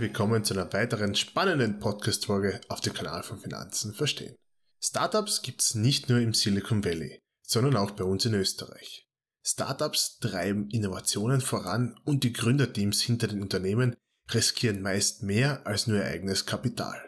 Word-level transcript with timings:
herzlich 0.00 0.16
willkommen 0.16 0.44
zu 0.44 0.54
einer 0.54 0.72
weiteren 0.72 1.14
spannenden 1.14 1.78
Podcast-Folge 1.78 2.62
auf 2.68 2.80
dem 2.80 2.94
Kanal 2.94 3.22
von 3.22 3.38
Finanzen 3.38 3.92
verstehen. 3.92 4.34
Startups 4.82 5.42
gibt's 5.42 5.74
nicht 5.74 6.08
nur 6.08 6.20
im 6.20 6.32
Silicon 6.32 6.82
Valley, 6.82 7.20
sondern 7.42 7.76
auch 7.76 7.90
bei 7.90 8.04
uns 8.04 8.24
in 8.24 8.32
Österreich. 8.32 9.06
Startups 9.42 10.18
treiben 10.18 10.70
Innovationen 10.70 11.42
voran 11.42 12.00
und 12.06 12.24
die 12.24 12.32
Gründerteams 12.32 13.02
hinter 13.02 13.28
den 13.28 13.42
Unternehmen 13.42 13.94
riskieren 14.32 14.80
meist 14.80 15.22
mehr 15.22 15.66
als 15.66 15.86
nur 15.86 15.98
ihr 15.98 16.06
eigenes 16.06 16.46
Kapital. 16.46 16.98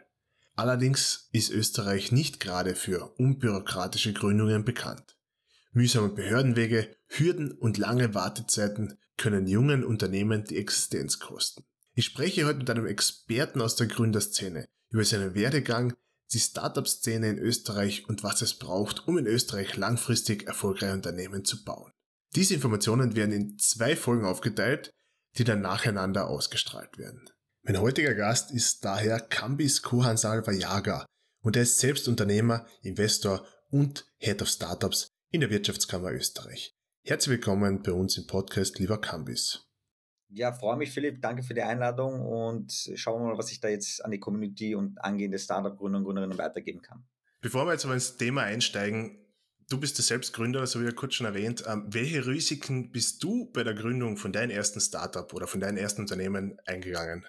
Allerdings 0.54 1.30
ist 1.32 1.50
Österreich 1.50 2.12
nicht 2.12 2.40
gerade 2.40 2.74
für 2.74 3.14
unbürokratische 3.16 4.12
Gründungen 4.12 4.66
bekannt. 4.66 5.16
Mühsame 5.72 6.10
Behördenwege, 6.10 6.94
Hürden 7.06 7.52
und 7.52 7.78
lange 7.78 8.12
Wartezeiten 8.12 8.98
können 9.16 9.46
jungen 9.46 9.82
Unternehmen 9.82 10.44
die 10.44 10.58
Existenz 10.58 11.18
kosten. 11.18 11.64
Ich 11.94 12.06
spreche 12.06 12.46
heute 12.46 12.60
mit 12.60 12.70
einem 12.70 12.86
Experten 12.86 13.60
aus 13.60 13.76
der 13.76 13.86
Gründerszene 13.86 14.66
über 14.90 15.04
seinen 15.04 15.34
Werdegang, 15.34 15.94
die 16.32 16.40
Startup-Szene 16.40 17.28
in 17.28 17.38
Österreich 17.38 18.08
und 18.08 18.22
was 18.22 18.40
es 18.40 18.54
braucht, 18.54 19.06
um 19.06 19.18
in 19.18 19.26
Österreich 19.26 19.76
langfristig 19.76 20.46
erfolgreiche 20.46 20.94
Unternehmen 20.94 21.44
zu 21.44 21.62
bauen. 21.64 21.92
Diese 22.34 22.54
Informationen 22.54 23.14
werden 23.14 23.32
in 23.32 23.58
zwei 23.58 23.94
Folgen 23.94 24.24
aufgeteilt, 24.24 24.90
die 25.36 25.44
dann 25.44 25.60
nacheinander 25.60 26.28
ausgestrahlt 26.28 26.96
werden. 26.96 27.28
Mein 27.62 27.80
heutiger 27.80 28.14
Gast 28.14 28.50
ist 28.52 28.84
daher 28.84 29.20
Kambis 29.20 29.82
Kohansal 29.82 30.46
Vajaga 30.46 31.04
und 31.42 31.56
er 31.56 31.62
ist 31.62 31.78
selbst 31.78 32.08
Unternehmer, 32.08 32.66
Investor 32.80 33.46
und 33.68 34.06
Head 34.16 34.40
of 34.40 34.48
Startups 34.48 35.08
in 35.30 35.40
der 35.40 35.50
Wirtschaftskammer 35.50 36.12
Österreich. 36.12 36.74
Herzlich 37.04 37.32
willkommen 37.32 37.82
bei 37.82 37.92
uns 37.92 38.16
im 38.16 38.26
Podcast, 38.26 38.78
lieber 38.78 38.98
Kambis. 38.98 39.71
Ja, 40.34 40.52
freue 40.52 40.76
mich, 40.76 40.90
Philipp. 40.90 41.20
Danke 41.20 41.42
für 41.42 41.52
die 41.52 41.62
Einladung 41.62 42.20
und 42.20 42.90
schauen 42.94 43.22
wir 43.22 43.32
mal, 43.32 43.38
was 43.38 43.52
ich 43.52 43.60
da 43.60 43.68
jetzt 43.68 44.02
an 44.02 44.10
die 44.10 44.18
Community 44.18 44.74
und 44.74 45.02
angehende 45.04 45.38
Startup-Gründer 45.38 45.98
und 45.98 46.04
Gründerinnen 46.04 46.38
weitergeben 46.38 46.80
kann. 46.80 47.04
Bevor 47.42 47.66
wir 47.66 47.72
jetzt 47.72 47.84
aber 47.84 47.94
ins 47.94 48.16
Thema 48.16 48.42
einsteigen, 48.42 49.18
du 49.68 49.78
bist 49.78 49.98
ja 49.98 50.04
selbst 50.04 50.32
Gründer, 50.32 50.66
so 50.66 50.80
wie 50.80 50.84
ja 50.84 50.92
kurz 50.92 51.14
schon 51.14 51.26
erwähnt. 51.26 51.64
Ähm, 51.66 51.84
welche 51.88 52.26
Risiken 52.26 52.92
bist 52.92 53.22
du 53.22 53.50
bei 53.52 53.62
der 53.62 53.74
Gründung 53.74 54.16
von 54.16 54.32
deinem 54.32 54.50
ersten 54.50 54.80
Startup 54.80 55.32
oder 55.34 55.46
von 55.46 55.60
deinem 55.60 55.76
ersten 55.76 56.00
Unternehmen 56.00 56.58
eingegangen? 56.64 57.26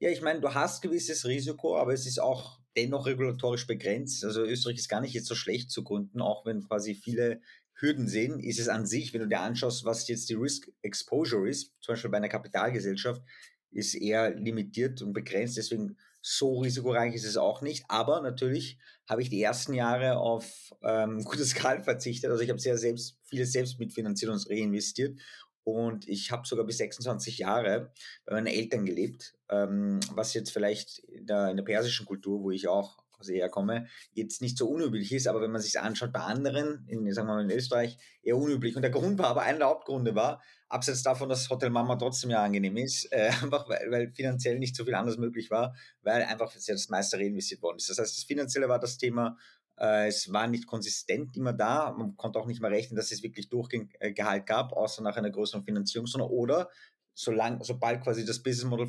Ja, 0.00 0.10
ich 0.10 0.20
meine, 0.20 0.40
du 0.40 0.52
hast 0.52 0.82
gewisses 0.82 1.24
Risiko, 1.26 1.78
aber 1.78 1.92
es 1.92 2.06
ist 2.06 2.20
auch 2.20 2.58
dennoch 2.76 3.06
regulatorisch 3.06 3.66
begrenzt. 3.66 4.24
Also 4.24 4.42
Österreich 4.42 4.76
ist 4.76 4.88
gar 4.88 5.00
nicht 5.00 5.14
jetzt 5.14 5.28
so 5.28 5.36
schlecht 5.36 5.70
zu 5.70 5.84
gründen, 5.84 6.20
auch 6.20 6.44
wenn 6.44 6.66
quasi 6.66 6.94
viele 6.94 7.40
Hürden 7.76 8.08
sehen, 8.08 8.40
ist 8.40 8.60
es 8.60 8.68
an 8.68 8.86
sich, 8.86 9.12
wenn 9.12 9.20
du 9.20 9.28
dir 9.28 9.40
anschaust, 9.40 9.84
was 9.84 10.06
jetzt 10.08 10.28
die 10.28 10.34
Risk 10.34 10.70
Exposure 10.82 11.48
ist, 11.48 11.72
zum 11.80 11.94
Beispiel 11.94 12.10
bei 12.10 12.18
einer 12.18 12.28
Kapitalgesellschaft, 12.28 13.22
ist 13.70 13.94
eher 13.94 14.34
limitiert 14.34 15.02
und 15.02 15.12
begrenzt. 15.12 15.56
Deswegen 15.56 15.96
so 16.20 16.60
risikoreich 16.60 17.14
ist 17.14 17.26
es 17.26 17.36
auch 17.36 17.60
nicht. 17.60 17.84
Aber 17.88 18.22
natürlich 18.22 18.78
habe 19.08 19.20
ich 19.20 19.28
die 19.28 19.42
ersten 19.42 19.74
Jahre 19.74 20.16
auf 20.16 20.72
ähm, 20.82 21.18
gutes 21.24 21.54
Gehalt 21.54 21.84
verzichtet. 21.84 22.30
Also 22.30 22.42
ich 22.42 22.50
habe 22.50 22.60
sehr 22.60 22.78
selbst 22.78 23.18
vieles 23.24 23.52
selbst 23.52 23.78
mitfinanziert 23.78 24.30
und 24.30 24.48
reinvestiert. 24.48 25.20
Und 25.64 26.06
ich 26.08 26.30
habe 26.30 26.46
sogar 26.46 26.66
bis 26.66 26.78
26 26.78 27.38
Jahre 27.38 27.92
bei 28.26 28.34
meinen 28.34 28.46
Eltern 28.46 28.84
gelebt, 28.84 29.34
ähm, 29.48 30.00
was 30.12 30.34
jetzt 30.34 30.50
vielleicht 30.50 30.98
in 31.00 31.26
der, 31.26 31.50
in 31.50 31.56
der 31.56 31.64
persischen 31.64 32.06
Kultur, 32.06 32.42
wo 32.42 32.50
ich 32.50 32.68
auch 32.68 33.03
aus 33.24 33.34
herkomme, 33.34 33.86
jetzt 34.12 34.42
nicht 34.42 34.58
so 34.58 34.68
unüblich 34.68 35.12
ist, 35.12 35.26
aber 35.26 35.40
wenn 35.40 35.50
man 35.50 35.60
sich 35.60 35.78
anschaut 35.80 36.12
bei 36.12 36.20
anderen, 36.20 36.86
in, 36.88 37.12
sagen 37.12 37.28
wir 37.28 37.34
mal 37.34 37.44
in 37.44 37.56
Österreich, 37.56 37.96
eher 38.22 38.36
unüblich. 38.36 38.76
Und 38.76 38.82
der 38.82 38.90
Grund 38.90 39.18
war 39.18 39.26
aber, 39.26 39.42
einer 39.42 39.58
der 39.58 39.68
Hauptgründe 39.68 40.14
war, 40.14 40.42
abseits 40.68 41.02
davon, 41.02 41.28
dass 41.28 41.48
Hotel 41.50 41.70
Mama 41.70 41.96
trotzdem 41.96 42.30
ja 42.30 42.42
angenehm 42.42 42.76
ist, 42.76 43.10
äh, 43.12 43.28
einfach 43.42 43.68
weil, 43.68 43.90
weil 43.90 44.12
finanziell 44.12 44.58
nicht 44.58 44.76
so 44.76 44.84
viel 44.84 44.94
anders 44.94 45.18
möglich 45.18 45.50
war, 45.50 45.74
weil 46.02 46.22
einfach 46.22 46.52
das 46.52 46.88
meiste 46.88 47.16
reinvestiert 47.16 47.62
worden 47.62 47.76
ist. 47.76 47.88
Das 47.88 47.98
heißt, 47.98 48.16
das 48.16 48.24
Finanzielle 48.24 48.68
war 48.68 48.78
das 48.78 48.98
Thema, 48.98 49.36
äh, 49.78 50.08
es 50.08 50.32
war 50.32 50.46
nicht 50.46 50.66
konsistent 50.66 51.36
immer 51.36 51.52
da. 51.52 51.92
Man 51.92 52.16
konnte 52.16 52.38
auch 52.38 52.46
nicht 52.46 52.60
mehr 52.60 52.70
rechnen, 52.70 52.96
dass 52.96 53.10
es 53.10 53.22
wirklich 53.22 53.48
Durchgehalt 53.48 54.42
äh, 54.42 54.44
gab, 54.44 54.72
außer 54.72 55.02
nach 55.02 55.16
einer 55.16 55.30
größeren 55.30 55.64
Finanzierung, 55.64 56.06
sondern 56.06 56.30
oder 56.30 56.70
solang, 57.14 57.62
sobald 57.62 58.02
quasi 58.02 58.24
das 58.24 58.42
Business 58.42 58.68
Model 58.68 58.88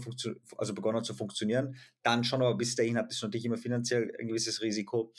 also 0.58 0.74
begonnen 0.74 0.98
hat 0.98 1.06
zu 1.06 1.14
funktionieren, 1.14 1.76
dann 2.04 2.24
schon, 2.24 2.42
aber 2.42 2.56
bis 2.56 2.76
dahin 2.76 2.98
hat 2.98 3.12
es 3.12 3.22
natürlich 3.22 3.46
immer 3.46 3.58
finanziell 3.58 4.12
ein 4.20 4.28
gewisses 4.28 4.62
Risiko. 4.62 5.14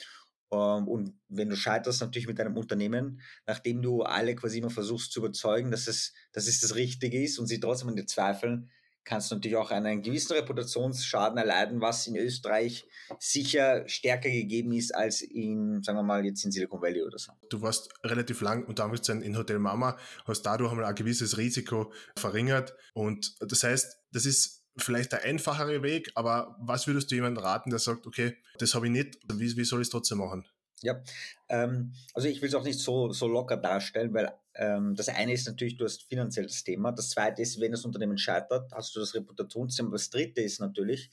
Ähm, 0.51 0.87
und 0.87 1.13
wenn 1.27 1.49
du 1.49 1.55
scheiterst 1.55 2.01
natürlich 2.01 2.27
mit 2.27 2.39
deinem 2.39 2.57
Unternehmen, 2.57 3.21
nachdem 3.45 3.81
du 3.81 4.03
alle 4.03 4.35
quasi 4.35 4.59
immer 4.59 4.69
versuchst 4.69 5.11
zu 5.11 5.19
überzeugen, 5.19 5.71
dass 5.71 5.87
es, 5.87 6.13
dass 6.31 6.47
es 6.47 6.59
das 6.59 6.75
Richtige 6.75 7.21
ist 7.21 7.39
und 7.39 7.47
sie 7.47 7.59
trotzdem 7.59 7.89
an 7.89 7.95
dir 7.95 8.05
zweifeln, 8.05 8.69
kannst 9.07 9.31
du 9.31 9.35
natürlich 9.35 9.55
auch 9.55 9.71
einen 9.71 10.01
gewissen 10.01 10.33
Reputationsschaden 10.33 11.37
erleiden, 11.37 11.79
was 11.79 12.07
in 12.07 12.17
Österreich 12.17 12.85
sicher 13.19 13.87
stärker 13.87 14.29
gegeben 14.29 14.73
ist 14.73 14.93
als 14.93 15.21
in, 15.21 15.81
sagen 15.81 15.97
wir 15.97 16.03
mal, 16.03 16.25
jetzt 16.25 16.43
in 16.43 16.51
Silicon 16.51 16.81
Valley 16.81 17.01
oder 17.03 17.17
so. 17.17 17.31
Du 17.49 17.61
warst 17.61 17.89
relativ 18.03 18.41
lang 18.41 18.65
unter 18.65 18.83
Anführungszeichen 18.83 19.21
in 19.21 19.37
Hotel 19.37 19.59
Mama, 19.59 19.97
hast 20.25 20.41
dadurch 20.41 20.71
einmal 20.71 20.85
ein 20.85 20.95
gewisses 20.95 21.37
Risiko 21.37 21.93
verringert 22.17 22.75
und 22.93 23.35
das 23.39 23.63
heißt, 23.63 23.97
das 24.11 24.25
ist 24.25 24.65
vielleicht 24.77 25.13
der 25.13 25.23
einfachere 25.23 25.81
Weg, 25.83 26.11
aber 26.15 26.57
was 26.59 26.85
würdest 26.85 27.09
du 27.09 27.15
jemandem 27.15 27.43
raten, 27.43 27.69
der 27.69 27.79
sagt, 27.79 28.05
okay, 28.05 28.35
das 28.59 28.75
habe 28.75 28.87
ich 28.87 28.91
nicht, 28.91 29.17
wie, 29.33 29.55
wie 29.55 29.63
soll 29.63 29.81
ich 29.81 29.87
es 29.87 29.91
trotzdem 29.91 30.17
machen? 30.19 30.45
Ja, 30.81 31.01
ähm, 31.49 31.93
also 32.13 32.27
ich 32.27 32.41
will 32.41 32.49
es 32.49 32.55
auch 32.55 32.63
nicht 32.63 32.79
so, 32.79 33.11
so 33.11 33.27
locker 33.27 33.57
darstellen, 33.57 34.13
weil 34.13 34.31
das 34.57 35.09
eine 35.09 35.33
ist 35.33 35.47
natürlich, 35.47 35.77
du 35.77 35.85
hast 35.85 36.03
finanziell 36.03 36.47
das 36.47 36.63
Thema. 36.63 36.91
Das 36.91 37.11
zweite 37.11 37.41
ist, 37.41 37.59
wenn 37.59 37.71
das 37.71 37.85
Unternehmen 37.85 38.17
scheitert, 38.17 38.71
hast 38.73 38.95
du 38.95 38.99
das 38.99 39.13
Reputationsthema. 39.13 39.91
Das 39.91 40.09
dritte 40.09 40.41
ist 40.41 40.59
natürlich, 40.59 41.11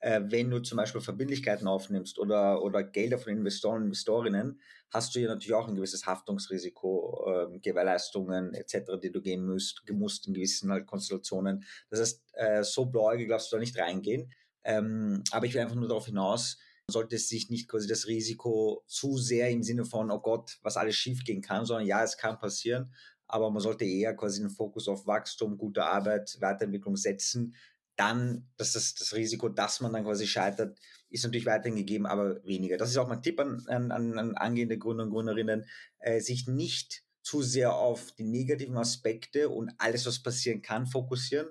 äh, 0.00 0.20
wenn 0.24 0.50
du 0.50 0.60
zum 0.60 0.76
Beispiel 0.76 1.00
Verbindlichkeiten 1.00 1.66
aufnimmst 1.66 2.18
oder, 2.18 2.62
oder 2.62 2.84
Gelder 2.84 3.18
von 3.18 3.32
Investoren 3.32 3.78
und 3.78 3.84
Investorinnen, 3.86 4.60
hast 4.90 5.14
du 5.14 5.20
ja 5.20 5.28
natürlich 5.28 5.54
auch 5.54 5.68
ein 5.68 5.74
gewisses 5.74 6.06
Haftungsrisiko, 6.06 7.50
äh, 7.54 7.58
Gewährleistungen 7.58 8.54
etc., 8.54 8.92
die 9.02 9.10
du 9.10 9.20
gehen 9.20 9.44
musst, 9.46 9.84
gemusst 9.86 10.26
in 10.26 10.34
gewissen 10.34 10.70
halt 10.70 10.86
Konstellationen. 10.86 11.64
Das 11.90 12.00
heißt, 12.00 12.22
äh, 12.34 12.62
so 12.62 12.86
blauäugig 12.86 13.28
darfst 13.28 13.50
du 13.50 13.56
da 13.56 13.60
nicht 13.60 13.78
reingehen. 13.78 14.32
Ähm, 14.64 15.22
aber 15.30 15.46
ich 15.46 15.54
will 15.54 15.60
einfach 15.60 15.76
nur 15.76 15.88
darauf 15.88 16.06
hinaus, 16.06 16.58
sollte 16.88 17.18
sich 17.18 17.50
nicht 17.50 17.68
quasi 17.68 17.88
das 17.88 18.06
Risiko 18.06 18.84
zu 18.86 19.16
sehr 19.16 19.50
im 19.50 19.62
Sinne 19.62 19.84
von, 19.84 20.10
oh 20.10 20.20
Gott, 20.20 20.58
was 20.62 20.76
alles 20.76 20.94
schiefgehen 20.94 21.42
kann, 21.42 21.66
sondern 21.66 21.86
ja, 21.86 22.02
es 22.02 22.16
kann 22.16 22.38
passieren, 22.38 22.94
aber 23.26 23.50
man 23.50 23.60
sollte 23.60 23.84
eher 23.84 24.14
quasi 24.14 24.40
den 24.40 24.50
Fokus 24.50 24.86
auf 24.88 25.06
Wachstum, 25.06 25.58
gute 25.58 25.84
Arbeit, 25.84 26.36
Weiterentwicklung 26.40 26.96
setzen. 26.96 27.56
Dann, 27.96 28.46
dass 28.56 28.74
das, 28.74 28.94
das 28.94 29.14
Risiko, 29.14 29.48
dass 29.48 29.80
man 29.80 29.92
dann 29.92 30.04
quasi 30.04 30.26
scheitert, 30.26 30.78
ist 31.08 31.24
natürlich 31.24 31.46
weiterhin 31.46 31.76
gegeben, 31.76 32.06
aber 32.06 32.44
weniger. 32.44 32.76
Das 32.76 32.90
ist 32.90 32.98
auch 32.98 33.08
mein 33.08 33.22
Tipp 33.22 33.40
an, 33.40 33.64
an, 33.68 33.90
an 33.90 34.36
angehende 34.36 34.78
Gründer 34.78 35.04
und 35.04 35.10
Gründerinnen, 35.10 35.64
äh, 35.98 36.20
sich 36.20 36.46
nicht 36.46 37.04
zu 37.22 37.42
sehr 37.42 37.74
auf 37.74 38.12
die 38.12 38.24
negativen 38.24 38.76
Aspekte 38.76 39.48
und 39.48 39.72
alles, 39.78 40.06
was 40.06 40.22
passieren 40.22 40.62
kann, 40.62 40.86
fokussieren, 40.86 41.48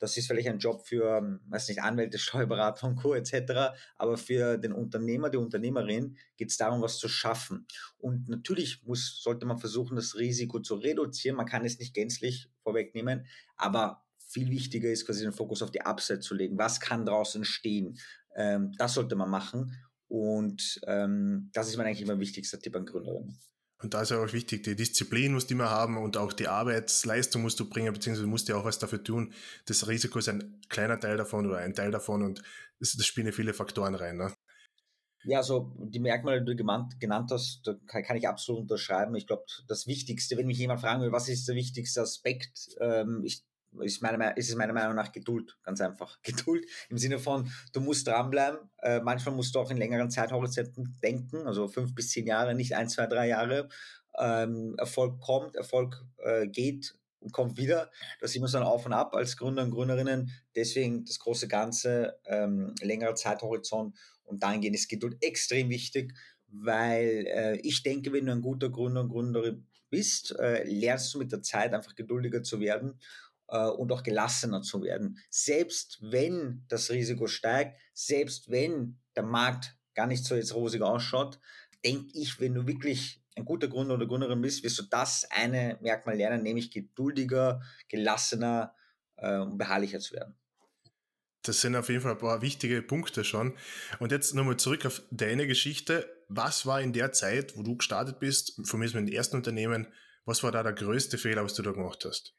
das 0.00 0.16
ist 0.16 0.26
vielleicht 0.26 0.48
ein 0.48 0.58
Job 0.58 0.86
für, 0.86 1.18
ähm, 1.18 1.40
weiß 1.48 1.68
nicht, 1.68 1.82
Anwälte, 1.82 2.18
Steuerberater 2.18 2.86
und 2.88 2.96
Co. 2.96 3.14
etc. 3.14 3.72
Aber 3.96 4.16
für 4.16 4.58
den 4.58 4.72
Unternehmer, 4.72 5.30
die 5.30 5.36
Unternehmerin 5.36 6.16
geht 6.36 6.50
es 6.50 6.56
darum, 6.56 6.82
was 6.82 6.98
zu 6.98 7.08
schaffen. 7.08 7.66
Und 7.98 8.28
natürlich 8.28 8.82
muss, 8.84 9.22
sollte 9.22 9.46
man 9.46 9.58
versuchen, 9.58 9.94
das 9.96 10.16
Risiko 10.16 10.58
zu 10.60 10.74
reduzieren. 10.74 11.36
Man 11.36 11.46
kann 11.46 11.64
es 11.64 11.78
nicht 11.78 11.94
gänzlich 11.94 12.50
vorwegnehmen, 12.62 13.26
aber 13.56 14.02
viel 14.18 14.50
wichtiger 14.50 14.90
ist 14.90 15.06
quasi 15.06 15.22
den 15.22 15.32
Fokus 15.32 15.62
auf 15.62 15.70
die 15.70 15.82
Upside 15.82 16.20
zu 16.20 16.34
legen. 16.34 16.58
Was 16.58 16.80
kann 16.80 17.04
draußen 17.04 17.44
stehen? 17.44 17.98
Ähm, 18.34 18.72
das 18.78 18.94
sollte 18.94 19.16
man 19.16 19.28
machen. 19.30 19.76
Und 20.08 20.80
ähm, 20.86 21.50
das 21.52 21.68
ist 21.68 21.76
mein 21.76 21.86
eigentlich 21.86 22.02
immer 22.02 22.18
wichtigster 22.18 22.58
Tipp 22.58 22.74
an 22.74 22.86
Gründerinnen. 22.86 23.38
Und 23.82 23.94
da 23.94 24.02
ist 24.02 24.10
ja 24.10 24.22
auch 24.22 24.32
wichtig, 24.32 24.62
die 24.62 24.76
Disziplin 24.76 25.32
musst 25.32 25.50
du 25.50 25.54
immer 25.54 25.70
haben 25.70 25.96
und 25.96 26.16
auch 26.16 26.32
die 26.32 26.48
Arbeitsleistung 26.48 27.42
musst 27.42 27.58
du 27.60 27.68
bringen, 27.68 27.92
beziehungsweise 27.92 28.26
musst 28.26 28.48
du 28.48 28.56
auch 28.56 28.64
was 28.64 28.78
dafür 28.78 29.02
tun. 29.02 29.32
Das 29.66 29.88
Risiko 29.88 30.18
ist 30.18 30.28
ein 30.28 30.60
kleiner 30.68 31.00
Teil 31.00 31.16
davon 31.16 31.46
oder 31.46 31.58
ein 31.58 31.74
Teil 31.74 31.90
davon 31.90 32.22
und 32.22 32.42
das, 32.78 32.92
das 32.92 33.06
spielen 33.06 33.32
viele 33.32 33.54
Faktoren 33.54 33.94
rein. 33.94 34.18
Ne? 34.18 34.34
Ja, 35.24 35.38
also 35.38 35.72
die 35.78 36.00
Merkmale, 36.00 36.40
die 36.40 36.56
du 36.56 36.56
genannt 36.56 37.30
hast, 37.30 37.62
da 37.64 37.74
kann 38.02 38.16
ich 38.16 38.26
absolut 38.28 38.62
unterschreiben. 38.62 39.14
Ich 39.16 39.26
glaube, 39.26 39.44
das 39.68 39.86
Wichtigste, 39.86 40.36
wenn 40.36 40.46
mich 40.46 40.58
jemand 40.58 40.80
fragen 40.80 41.02
will, 41.02 41.12
was 41.12 41.28
ist 41.28 41.48
der 41.48 41.56
wichtigste 41.56 42.00
Aspekt, 42.02 42.70
ähm, 42.80 43.22
ich 43.24 43.42
ist, 43.80 44.02
meine, 44.02 44.34
ist 44.36 44.48
es 44.48 44.56
meiner 44.56 44.72
Meinung 44.72 44.94
nach 44.94 45.12
Geduld, 45.12 45.56
ganz 45.62 45.80
einfach. 45.80 46.20
Geduld 46.22 46.66
im 46.88 46.98
Sinne 46.98 47.18
von, 47.18 47.50
du 47.72 47.80
musst 47.80 48.06
dranbleiben. 48.06 48.58
Äh, 48.82 49.00
manchmal 49.00 49.34
musst 49.34 49.54
du 49.54 49.60
auch 49.60 49.70
in 49.70 49.76
längeren 49.76 50.10
Zeithorizonten 50.10 50.96
denken, 51.02 51.46
also 51.46 51.68
fünf 51.68 51.94
bis 51.94 52.10
zehn 52.10 52.26
Jahre, 52.26 52.54
nicht 52.54 52.74
ein, 52.74 52.88
zwei, 52.88 53.06
drei 53.06 53.28
Jahre. 53.28 53.68
Ähm, 54.18 54.74
Erfolg 54.76 55.20
kommt, 55.20 55.56
Erfolg 55.56 56.04
äh, 56.18 56.48
geht 56.48 56.96
und 57.20 57.32
kommt 57.32 57.56
wieder. 57.56 57.90
Das 58.20 58.32
sieht 58.32 58.42
man 58.42 58.50
dann 58.50 58.62
auf 58.62 58.86
und 58.86 58.92
ab 58.92 59.14
als 59.14 59.36
Gründer 59.36 59.62
und 59.62 59.70
Gründerinnen. 59.70 60.32
Deswegen 60.56 61.04
das 61.04 61.18
große 61.20 61.48
Ganze, 61.48 62.18
ähm, 62.26 62.74
längerer 62.80 63.14
Zeithorizont 63.14 63.96
und 64.24 64.42
dahingehend 64.42 64.76
ist 64.76 64.88
Geduld 64.88 65.16
extrem 65.20 65.68
wichtig, 65.68 66.14
weil 66.48 67.26
äh, 67.28 67.56
ich 67.58 67.82
denke, 67.82 68.12
wenn 68.12 68.26
du 68.26 68.32
ein 68.32 68.42
guter 68.42 68.70
Gründer 68.70 69.02
und 69.02 69.10
Gründerin 69.10 69.66
bist, 69.90 70.36
äh, 70.38 70.64
lernst 70.64 71.12
du 71.14 71.18
mit 71.18 71.32
der 71.32 71.42
Zeit 71.42 71.74
einfach 71.74 71.94
geduldiger 71.94 72.42
zu 72.42 72.60
werden 72.60 72.98
äh, 73.50 73.66
und 73.66 73.92
auch 73.92 74.02
gelassener 74.02 74.62
zu 74.62 74.82
werden. 74.82 75.18
Selbst 75.28 75.98
wenn 76.00 76.64
das 76.68 76.90
Risiko 76.90 77.26
steigt, 77.26 77.78
selbst 77.92 78.50
wenn 78.50 78.98
der 79.16 79.24
Markt 79.24 79.76
gar 79.94 80.06
nicht 80.06 80.24
so 80.24 80.34
jetzt 80.34 80.54
rosig 80.54 80.82
ausschaut, 80.82 81.38
denke 81.84 82.10
ich, 82.14 82.40
wenn 82.40 82.54
du 82.54 82.66
wirklich 82.66 83.22
ein 83.36 83.44
guter 83.44 83.68
Gründer 83.68 83.94
oder 83.94 84.06
Gründerin 84.06 84.40
bist, 84.40 84.62
wirst 84.62 84.78
du 84.78 84.82
das 84.82 85.26
eine 85.30 85.78
Merkmal 85.80 86.16
lernen, 86.16 86.42
nämlich 86.42 86.70
geduldiger, 86.70 87.62
gelassener 87.88 88.74
äh, 89.16 89.38
und 89.38 89.58
beharrlicher 89.58 90.00
zu 90.00 90.14
werden. 90.14 90.36
Das 91.42 91.62
sind 91.62 91.74
auf 91.74 91.88
jeden 91.88 92.02
Fall 92.02 92.12
ein 92.12 92.18
paar 92.18 92.42
wichtige 92.42 92.82
Punkte 92.82 93.24
schon. 93.24 93.56
Und 93.98 94.12
jetzt 94.12 94.34
nochmal 94.34 94.58
zurück 94.58 94.84
auf 94.84 95.02
deine 95.10 95.46
Geschichte. 95.46 96.06
Was 96.28 96.66
war 96.66 96.82
in 96.82 96.92
der 96.92 97.12
Zeit, 97.12 97.56
wo 97.56 97.62
du 97.62 97.76
gestartet 97.76 98.20
bist, 98.20 98.60
von 98.64 98.78
mir 98.78 98.86
ist 98.86 98.94
mein 98.94 99.08
ersten 99.08 99.36
Unternehmen, 99.36 99.88
was 100.26 100.42
war 100.42 100.52
da 100.52 100.62
der 100.62 100.74
größte 100.74 101.16
Fehler, 101.16 101.42
was 101.42 101.54
du 101.54 101.62
da 101.62 101.72
gemacht 101.72 102.04
hast? 102.04 102.34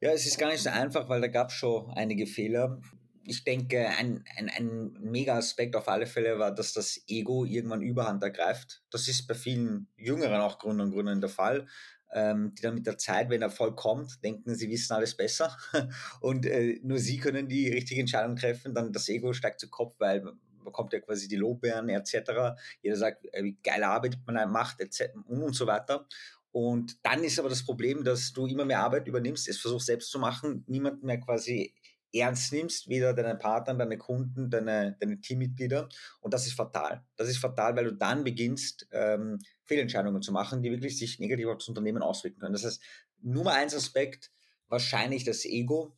Ja, 0.00 0.12
es 0.12 0.26
ist 0.26 0.38
gar 0.38 0.50
nicht 0.50 0.62
so 0.62 0.70
einfach, 0.70 1.08
weil 1.08 1.20
da 1.20 1.28
gab 1.28 1.50
es 1.50 1.54
schon 1.54 1.90
einige 1.90 2.26
Fehler. 2.26 2.80
Ich 3.24 3.44
denke, 3.44 3.86
ein, 3.86 4.24
ein, 4.36 4.48
ein 4.48 4.92
mega 5.00 5.36
Aspekt 5.36 5.76
auf 5.76 5.88
alle 5.88 6.06
Fälle 6.06 6.38
war, 6.38 6.54
dass 6.54 6.72
das 6.72 7.02
Ego 7.06 7.44
irgendwann 7.44 7.82
Überhand 7.82 8.22
ergreift. 8.22 8.82
Das 8.90 9.08
ist 9.08 9.26
bei 9.26 9.34
vielen 9.34 9.88
jüngeren 9.96 10.40
auch 10.40 10.58
Gründern 10.58 10.88
und 10.88 10.94
Gründern 10.94 11.20
der 11.20 11.30
Fall 11.30 11.66
ähm, 12.12 12.54
die 12.54 12.62
dann 12.62 12.74
mit 12.74 12.86
der 12.86 12.98
Zeit, 12.98 13.30
wenn 13.30 13.42
Erfolg 13.42 13.76
kommt, 13.76 14.22
denken, 14.24 14.54
sie 14.54 14.68
wissen 14.68 14.92
alles 14.94 15.16
besser 15.16 15.56
und 16.20 16.46
äh, 16.46 16.80
nur 16.82 16.98
sie 16.98 17.18
können 17.18 17.48
die 17.48 17.68
richtige 17.68 18.00
Entscheidung 18.00 18.36
treffen, 18.36 18.74
dann 18.74 18.92
das 18.92 19.08
Ego 19.08 19.32
steigt 19.32 19.60
zu 19.60 19.70
Kopf, 19.70 19.94
weil 19.98 20.22
man 20.22 20.38
bekommt 20.64 20.92
ja 20.92 21.00
quasi 21.00 21.28
die 21.28 21.36
Lobbeeren 21.36 21.88
etc. 21.88 22.58
Jeder 22.82 22.96
sagt, 22.96 23.26
äh, 23.32 23.44
wie 23.44 23.58
geile 23.62 23.88
Arbeit 23.88 24.18
man 24.26 24.50
macht 24.50 24.80
etc. 24.80 25.14
und 25.28 25.54
so 25.54 25.66
weiter. 25.66 26.06
Und 26.52 26.98
dann 27.04 27.22
ist 27.22 27.38
aber 27.38 27.48
das 27.48 27.64
Problem, 27.64 28.02
dass 28.02 28.32
du 28.32 28.46
immer 28.46 28.64
mehr 28.64 28.80
Arbeit 28.80 29.06
übernimmst, 29.06 29.48
es 29.48 29.58
versuchst 29.58 29.86
selbst 29.86 30.10
zu 30.10 30.18
machen, 30.18 30.64
niemand 30.66 31.02
mehr 31.02 31.20
quasi 31.20 31.74
ernst 32.12 32.52
nimmst, 32.52 32.88
weder 32.88 33.14
deine 33.14 33.36
Partner, 33.36 33.74
deine 33.74 33.98
Kunden, 33.98 34.50
deine, 34.50 34.96
deine 35.00 35.20
Teammitglieder. 35.20 35.88
Und 36.20 36.34
das 36.34 36.46
ist 36.46 36.54
fatal. 36.54 37.04
Das 37.16 37.28
ist 37.28 37.38
fatal, 37.38 37.76
weil 37.76 37.84
du 37.84 37.92
dann 37.92 38.24
beginnst, 38.24 38.88
ähm, 38.90 39.38
Fehlentscheidungen 39.64 40.22
zu 40.22 40.32
machen, 40.32 40.62
die 40.62 40.70
wirklich 40.70 40.98
sich 40.98 41.20
negativ 41.20 41.46
aufs 41.46 41.68
Unternehmen 41.68 42.02
auswirken 42.02 42.40
können. 42.40 42.52
Das 42.52 42.64
heißt, 42.64 42.82
Nummer 43.22 43.52
eins 43.52 43.74
Aspekt, 43.74 44.32
wahrscheinlich 44.68 45.24
das 45.24 45.44
Ego. 45.44 45.96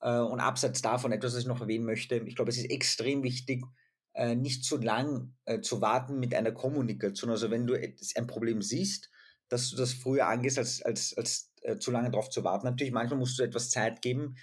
Äh, 0.00 0.18
und 0.18 0.40
abseits 0.40 0.82
davon 0.82 1.12
etwas, 1.12 1.32
was 1.32 1.40
ich 1.40 1.46
noch 1.46 1.60
erwähnen 1.60 1.86
möchte, 1.86 2.16
ich 2.16 2.36
glaube, 2.36 2.50
es 2.50 2.58
ist 2.58 2.70
extrem 2.70 3.22
wichtig, 3.22 3.64
äh, 4.12 4.34
nicht 4.34 4.64
zu 4.64 4.76
lang 4.76 5.34
äh, 5.44 5.60
zu 5.60 5.80
warten 5.80 6.20
mit 6.20 6.34
einer 6.34 6.52
Kommunikation. 6.52 7.30
Also 7.30 7.50
wenn 7.50 7.66
du 7.66 7.74
ein 7.74 8.26
Problem 8.26 8.60
siehst, 8.60 9.10
dass 9.54 9.70
du 9.70 9.76
das 9.76 9.92
früher 9.92 10.26
angehst, 10.26 10.58
als, 10.58 10.82
als, 10.82 11.16
als 11.16 11.52
äh, 11.62 11.78
zu 11.78 11.92
lange 11.92 12.10
darauf 12.10 12.28
zu 12.28 12.42
warten. 12.42 12.66
Natürlich, 12.66 12.92
manchmal 12.92 13.20
musst 13.20 13.38
du 13.38 13.44
etwas 13.44 13.70
Zeit 13.70 14.02
geben, 14.02 14.34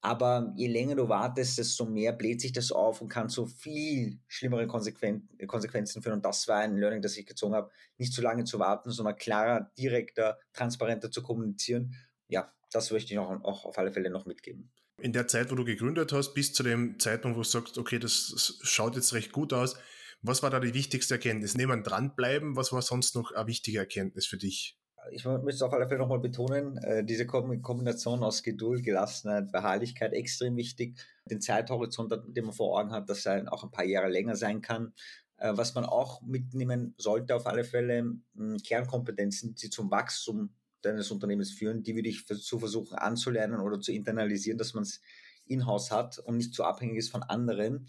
aber 0.00 0.52
je 0.56 0.68
länger 0.68 0.94
du 0.94 1.08
wartest, 1.08 1.58
desto 1.58 1.86
mehr 1.86 2.12
bläht 2.12 2.40
sich 2.40 2.52
das 2.52 2.70
auf 2.70 3.02
und 3.02 3.08
kann 3.08 3.28
zu 3.28 3.46
viel 3.46 4.20
schlimmere 4.28 4.68
Konsequen 4.68 5.28
Konsequenzen 5.48 6.02
führen. 6.02 6.14
Und 6.14 6.24
das 6.24 6.46
war 6.46 6.60
ein 6.60 6.76
Learning, 6.76 7.02
das 7.02 7.16
ich 7.16 7.26
gezogen 7.26 7.54
habe, 7.54 7.70
nicht 7.98 8.12
zu 8.12 8.22
lange 8.22 8.44
zu 8.44 8.60
warten, 8.60 8.92
sondern 8.92 9.16
klarer, 9.16 9.72
direkter, 9.76 10.38
transparenter 10.52 11.10
zu 11.10 11.20
kommunizieren. 11.20 11.96
Ja, 12.28 12.52
das 12.70 12.92
möchte 12.92 13.12
ich 13.12 13.18
auch, 13.18 13.30
auch 13.42 13.64
auf 13.64 13.76
alle 13.76 13.90
Fälle 13.90 14.08
noch 14.08 14.24
mitgeben. 14.24 14.70
In 14.98 15.12
der 15.12 15.26
Zeit, 15.26 15.50
wo 15.50 15.56
du 15.56 15.64
gegründet 15.64 16.12
hast, 16.12 16.32
bis 16.32 16.52
zu 16.52 16.62
dem 16.62 17.00
Zeitpunkt, 17.00 17.36
wo 17.36 17.42
du 17.42 17.48
sagst, 17.48 17.76
okay, 17.76 17.98
das 17.98 18.60
schaut 18.62 18.94
jetzt 18.94 19.12
recht 19.14 19.32
gut 19.32 19.52
aus, 19.52 19.76
was 20.22 20.42
war 20.42 20.50
da 20.50 20.60
die 20.60 20.74
wichtigste 20.74 21.14
Erkenntnis? 21.14 21.56
Neben 21.56 21.82
dranbleiben, 21.82 22.56
was 22.56 22.72
war 22.72 22.82
sonst 22.82 23.14
noch 23.14 23.32
eine 23.32 23.46
wichtige 23.46 23.78
Erkenntnis 23.78 24.26
für 24.26 24.38
dich? 24.38 24.80
ich 25.12 25.24
möchte 25.24 25.64
auf 25.64 25.72
alle 25.72 25.88
Fälle 25.88 26.00
nochmal 26.00 26.20
betonen, 26.20 26.76
äh, 26.78 27.04
diese 27.04 27.26
Kombination 27.26 28.22
aus 28.22 28.42
Geduld, 28.42 28.84
Gelassenheit, 28.84 29.50
Beharrlichkeit 29.50 30.12
extrem 30.12 30.56
wichtig. 30.56 30.98
Den 31.24 31.40
Zeithorizont, 31.40 32.12
den 32.26 32.44
man 32.44 32.52
vor 32.52 32.78
Augen 32.78 32.92
hat, 32.92 33.08
dass 33.08 33.26
er 33.26 33.52
auch 33.52 33.64
ein 33.64 33.70
paar 33.70 33.84
Jahre 33.84 34.08
länger 34.08 34.36
sein 34.36 34.60
kann. 34.60 34.92
Äh, 35.38 35.52
was 35.56 35.74
man 35.74 35.84
auch 35.84 36.22
mitnehmen 36.22 36.94
sollte, 36.98 37.34
auf 37.34 37.46
alle 37.46 37.64
Fälle, 37.64 38.04
mh, 38.34 38.58
Kernkompetenzen, 38.66 39.54
die 39.54 39.70
zum 39.70 39.90
Wachstum 39.90 40.54
deines 40.82 41.10
Unternehmens 41.10 41.52
führen, 41.52 41.82
die 41.82 41.94
würde 41.94 42.08
ich 42.08 42.26
zu 42.26 42.58
versuchen 42.58 42.96
anzulernen 42.96 43.60
oder 43.60 43.80
zu 43.80 43.92
internalisieren, 43.92 44.58
dass 44.58 44.74
man 44.74 44.82
es 44.82 45.00
in-house 45.46 45.90
hat 45.90 46.18
und 46.18 46.36
nicht 46.36 46.54
zu 46.54 46.64
abhängig 46.64 46.98
ist 46.98 47.10
von 47.10 47.22
anderen. 47.22 47.86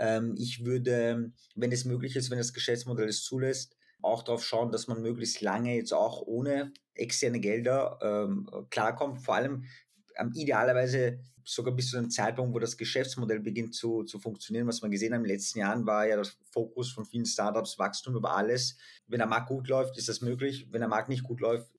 Ähm, 0.00 0.34
ich 0.36 0.64
würde, 0.64 1.30
wenn 1.54 1.72
es 1.72 1.84
möglich 1.84 2.16
ist, 2.16 2.30
wenn 2.30 2.38
das 2.38 2.52
Geschäftsmodell 2.52 3.08
es 3.08 3.22
zulässt, 3.22 3.76
auch 4.02 4.22
darauf 4.22 4.44
schauen, 4.44 4.72
dass 4.72 4.88
man 4.88 5.02
möglichst 5.02 5.42
lange 5.42 5.76
jetzt 5.76 5.92
auch 5.92 6.22
ohne 6.22 6.72
externe 6.94 7.38
Gelder 7.38 7.98
ähm, 8.02 8.48
klarkommt. 8.70 9.20
Vor 9.22 9.34
allem 9.34 9.64
ähm, 10.16 10.32
idealerweise 10.34 11.20
sogar 11.44 11.74
bis 11.74 11.90
zu 11.90 11.98
einem 11.98 12.10
Zeitpunkt, 12.10 12.54
wo 12.54 12.58
das 12.58 12.76
Geschäftsmodell 12.76 13.40
beginnt 13.40 13.74
zu, 13.74 14.04
zu 14.04 14.18
funktionieren. 14.18 14.66
Was 14.66 14.80
man 14.80 14.90
gesehen 14.90 15.12
hat 15.12 15.18
in 15.18 15.24
den 15.24 15.32
letzten 15.32 15.58
Jahren, 15.58 15.86
war 15.86 16.06
ja 16.06 16.16
das 16.16 16.38
Fokus 16.50 16.92
von 16.92 17.04
vielen 17.04 17.26
Startups, 17.26 17.78
Wachstum 17.78 18.16
über 18.16 18.34
alles. 18.36 18.76
Wenn 19.06 19.18
der 19.18 19.26
Markt 19.26 19.48
gut 19.48 19.68
läuft, 19.68 19.98
ist 19.98 20.08
das 20.08 20.22
möglich. 20.22 20.68
Wenn 20.70 20.80
der 20.80 20.88
Markt 20.88 21.08
nicht 21.08 21.24
gut 21.24 21.40
läuft, 21.40 21.70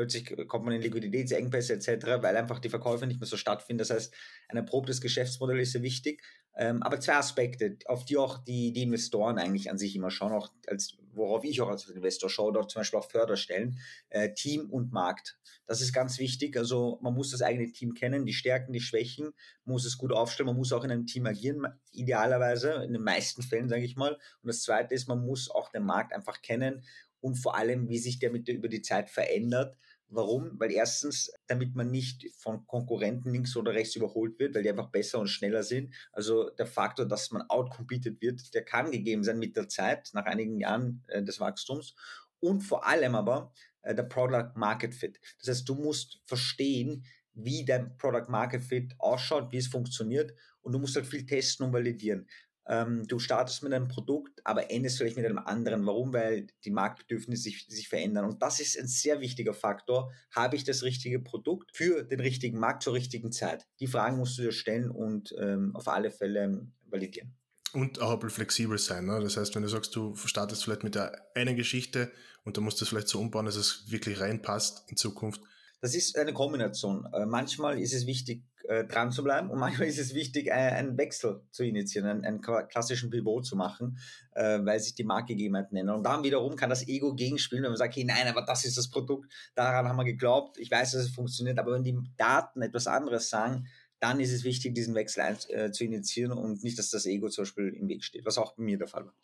plötzlich 0.00 0.48
kommt 0.48 0.64
man 0.64 0.72
in 0.72 0.80
Liquiditätsengpässe 0.80 1.74
etc., 1.74 2.22
weil 2.22 2.34
einfach 2.34 2.58
die 2.58 2.70
Verkäufe 2.70 3.06
nicht 3.06 3.20
mehr 3.20 3.26
so 3.26 3.36
stattfinden. 3.36 3.80
Das 3.80 3.90
heißt, 3.90 4.14
ein 4.48 4.56
erprobtes 4.56 5.02
Geschäftsmodell 5.02 5.60
ist 5.60 5.72
sehr 5.72 5.82
wichtig. 5.82 6.22
Ähm, 6.56 6.82
aber 6.82 7.00
zwei 7.00 7.16
Aspekte, 7.16 7.76
auf 7.84 8.06
die 8.06 8.16
auch 8.16 8.38
die, 8.38 8.72
die 8.72 8.82
Investoren 8.82 9.38
eigentlich 9.38 9.70
an 9.70 9.76
sich 9.76 9.94
immer 9.94 10.10
schauen, 10.10 10.32
auch 10.32 10.48
als, 10.66 10.96
worauf 11.12 11.44
ich 11.44 11.60
auch 11.60 11.68
als 11.68 11.86
Investor 11.90 12.30
schaue, 12.30 12.54
dort 12.54 12.70
zum 12.70 12.80
Beispiel 12.80 12.98
auch 12.98 13.10
Förderstellen, 13.10 13.78
äh, 14.08 14.32
Team 14.32 14.70
und 14.70 14.90
Markt. 14.90 15.38
Das 15.66 15.82
ist 15.82 15.92
ganz 15.92 16.18
wichtig. 16.18 16.56
Also 16.56 16.98
man 17.02 17.12
muss 17.12 17.30
das 17.30 17.42
eigene 17.42 17.70
Team 17.70 17.92
kennen, 17.92 18.24
die 18.24 18.32
Stärken, 18.32 18.72
die 18.72 18.80
Schwächen, 18.80 19.32
muss 19.64 19.84
es 19.84 19.98
gut 19.98 20.12
aufstellen, 20.12 20.46
man 20.46 20.56
muss 20.56 20.72
auch 20.72 20.82
in 20.82 20.90
einem 20.90 21.06
Team 21.06 21.26
agieren, 21.26 21.66
idealerweise, 21.92 22.72
in 22.84 22.94
den 22.94 23.02
meisten 23.02 23.42
Fällen, 23.42 23.68
sage 23.68 23.84
ich 23.84 23.96
mal. 23.96 24.14
Und 24.14 24.48
das 24.48 24.62
Zweite 24.62 24.94
ist, 24.94 25.08
man 25.08 25.20
muss 25.20 25.50
auch 25.50 25.70
den 25.70 25.84
Markt 25.84 26.14
einfach 26.14 26.40
kennen 26.40 26.84
und 27.20 27.34
vor 27.36 27.56
allem, 27.56 27.88
wie 27.88 27.98
sich 27.98 28.18
der 28.18 28.30
mit 28.30 28.48
der, 28.48 28.54
über 28.54 28.68
die 28.68 28.82
Zeit 28.82 29.10
verändert 29.10 29.76
Warum? 30.12 30.58
Weil 30.58 30.72
erstens, 30.72 31.32
damit 31.46 31.76
man 31.76 31.90
nicht 31.90 32.26
von 32.36 32.66
Konkurrenten 32.66 33.30
links 33.30 33.56
oder 33.56 33.72
rechts 33.72 33.94
überholt 33.94 34.38
wird, 34.40 34.54
weil 34.54 34.64
die 34.64 34.70
einfach 34.70 34.90
besser 34.90 35.20
und 35.20 35.28
schneller 35.28 35.62
sind. 35.62 35.94
Also 36.12 36.50
der 36.50 36.66
Faktor, 36.66 37.06
dass 37.06 37.30
man 37.30 37.42
outcompeted 37.42 38.20
wird, 38.20 38.52
der 38.52 38.64
kann 38.64 38.90
gegeben 38.90 39.22
sein 39.22 39.38
mit 39.38 39.56
der 39.56 39.68
Zeit, 39.68 40.10
nach 40.12 40.26
einigen 40.26 40.58
Jahren 40.58 41.04
äh, 41.08 41.22
des 41.22 41.38
Wachstums. 41.38 41.94
Und 42.40 42.62
vor 42.62 42.86
allem 42.86 43.14
aber 43.14 43.52
äh, 43.82 43.94
der 43.94 44.02
Product 44.02 44.52
Market 44.56 44.94
Fit. 44.94 45.20
Das 45.38 45.48
heißt, 45.48 45.68
du 45.68 45.76
musst 45.76 46.20
verstehen, 46.26 47.04
wie 47.32 47.64
dein 47.64 47.96
Product 47.96 48.28
Market 48.28 48.62
Fit 48.62 48.94
ausschaut, 48.98 49.52
wie 49.52 49.58
es 49.58 49.68
funktioniert 49.68 50.34
und 50.62 50.72
du 50.72 50.78
musst 50.78 50.96
halt 50.96 51.06
viel 51.06 51.24
testen 51.24 51.66
und 51.66 51.72
validieren. 51.72 52.26
Ähm, 52.70 53.04
du 53.08 53.18
startest 53.18 53.64
mit 53.64 53.72
einem 53.72 53.88
Produkt, 53.88 54.40
aber 54.46 54.70
endest 54.70 54.96
vielleicht 54.96 55.16
mit 55.16 55.26
einem 55.26 55.38
anderen. 55.38 55.84
Warum? 55.86 56.12
Weil 56.12 56.46
die 56.64 56.70
Marktbedürfnisse 56.70 57.42
sich, 57.42 57.66
sich 57.68 57.88
verändern. 57.88 58.26
Und 58.26 58.40
das 58.42 58.60
ist 58.60 58.78
ein 58.78 58.86
sehr 58.86 59.20
wichtiger 59.20 59.54
Faktor. 59.54 60.12
Habe 60.30 60.54
ich 60.54 60.62
das 60.62 60.84
richtige 60.84 61.18
Produkt 61.18 61.76
für 61.76 62.04
den 62.04 62.20
richtigen 62.20 62.60
Markt 62.60 62.84
zur 62.84 62.94
richtigen 62.94 63.32
Zeit? 63.32 63.66
Die 63.80 63.88
Fragen 63.88 64.18
musst 64.18 64.38
du 64.38 64.42
dir 64.42 64.52
stellen 64.52 64.88
und 64.88 65.34
ähm, 65.36 65.74
auf 65.74 65.88
alle 65.88 66.12
Fälle 66.12 66.68
validieren. 66.86 67.34
Und 67.72 68.00
auch 68.00 68.12
ein 68.12 68.18
bisschen 68.20 68.36
flexibel 68.36 68.78
sein. 68.78 69.06
Ne? 69.06 69.18
Das 69.20 69.36
heißt, 69.36 69.52
wenn 69.56 69.62
du 69.62 69.68
sagst, 69.68 69.96
du 69.96 70.14
startest 70.14 70.62
vielleicht 70.62 70.84
mit 70.84 70.94
der 70.94 71.26
einen 71.34 71.56
Geschichte 71.56 72.12
und 72.44 72.56
dann 72.56 72.62
musst 72.62 72.80
du 72.80 72.84
es 72.84 72.88
vielleicht 72.88 73.08
so 73.08 73.18
umbauen, 73.18 73.46
dass 73.46 73.56
es 73.56 73.90
wirklich 73.90 74.20
reinpasst 74.20 74.84
in 74.88 74.96
Zukunft. 74.96 75.40
Das 75.80 75.94
ist 75.94 76.18
eine 76.18 76.32
Kombination. 76.32 77.06
Äh, 77.12 77.26
manchmal 77.26 77.78
ist 77.78 77.94
es 77.94 78.06
wichtig, 78.06 78.42
äh, 78.70 78.84
dran 78.84 79.10
zu 79.10 79.24
bleiben. 79.24 79.50
Und 79.50 79.58
manchmal 79.58 79.88
ist 79.88 79.98
es 79.98 80.14
wichtig, 80.14 80.52
einen 80.52 80.96
Wechsel 80.96 81.42
zu 81.50 81.64
initiieren, 81.64 82.08
einen, 82.08 82.24
einen 82.24 82.68
klassischen 82.68 83.10
Pivot 83.10 83.44
zu 83.44 83.56
machen, 83.56 83.98
äh, 84.34 84.60
weil 84.62 84.78
sich 84.78 84.94
die 84.94 85.02
Marktgegebenheiten 85.04 85.76
ändern. 85.76 85.96
Und 85.96 86.04
dann 86.04 86.22
wiederum 86.22 86.54
kann 86.54 86.70
das 86.70 86.86
Ego 86.86 87.14
gegenspielen, 87.14 87.64
wenn 87.64 87.70
man 87.70 87.78
sagt, 87.78 87.96
hey, 87.96 88.04
nein, 88.04 88.28
aber 88.28 88.42
das 88.42 88.64
ist 88.64 88.78
das 88.78 88.88
Produkt, 88.88 89.32
daran 89.56 89.88
haben 89.88 89.96
wir 89.96 90.04
geglaubt, 90.04 90.58
ich 90.58 90.70
weiß, 90.70 90.92
dass 90.92 91.02
es 91.02 91.10
funktioniert, 91.10 91.58
aber 91.58 91.72
wenn 91.72 91.82
die 91.82 91.98
Daten 92.16 92.62
etwas 92.62 92.86
anderes 92.86 93.28
sagen, 93.28 93.66
dann 94.00 94.18
ist 94.18 94.32
es 94.32 94.44
wichtig, 94.44 94.74
diesen 94.74 94.94
Wechsel 94.94 95.20
ein, 95.20 95.36
äh, 95.48 95.70
zu 95.70 95.84
initiieren 95.84 96.32
und 96.32 96.64
nicht, 96.64 96.78
dass 96.78 96.90
das 96.90 97.06
Ego 97.06 97.28
zum 97.28 97.42
Beispiel 97.42 97.68
im 97.68 97.88
Weg 97.88 98.02
steht, 98.02 98.24
was 98.24 98.38
auch 98.38 98.56
bei 98.56 98.62
mir 98.62 98.78
der 98.78 98.88
Fall 98.88 99.04
war. 99.04 99.14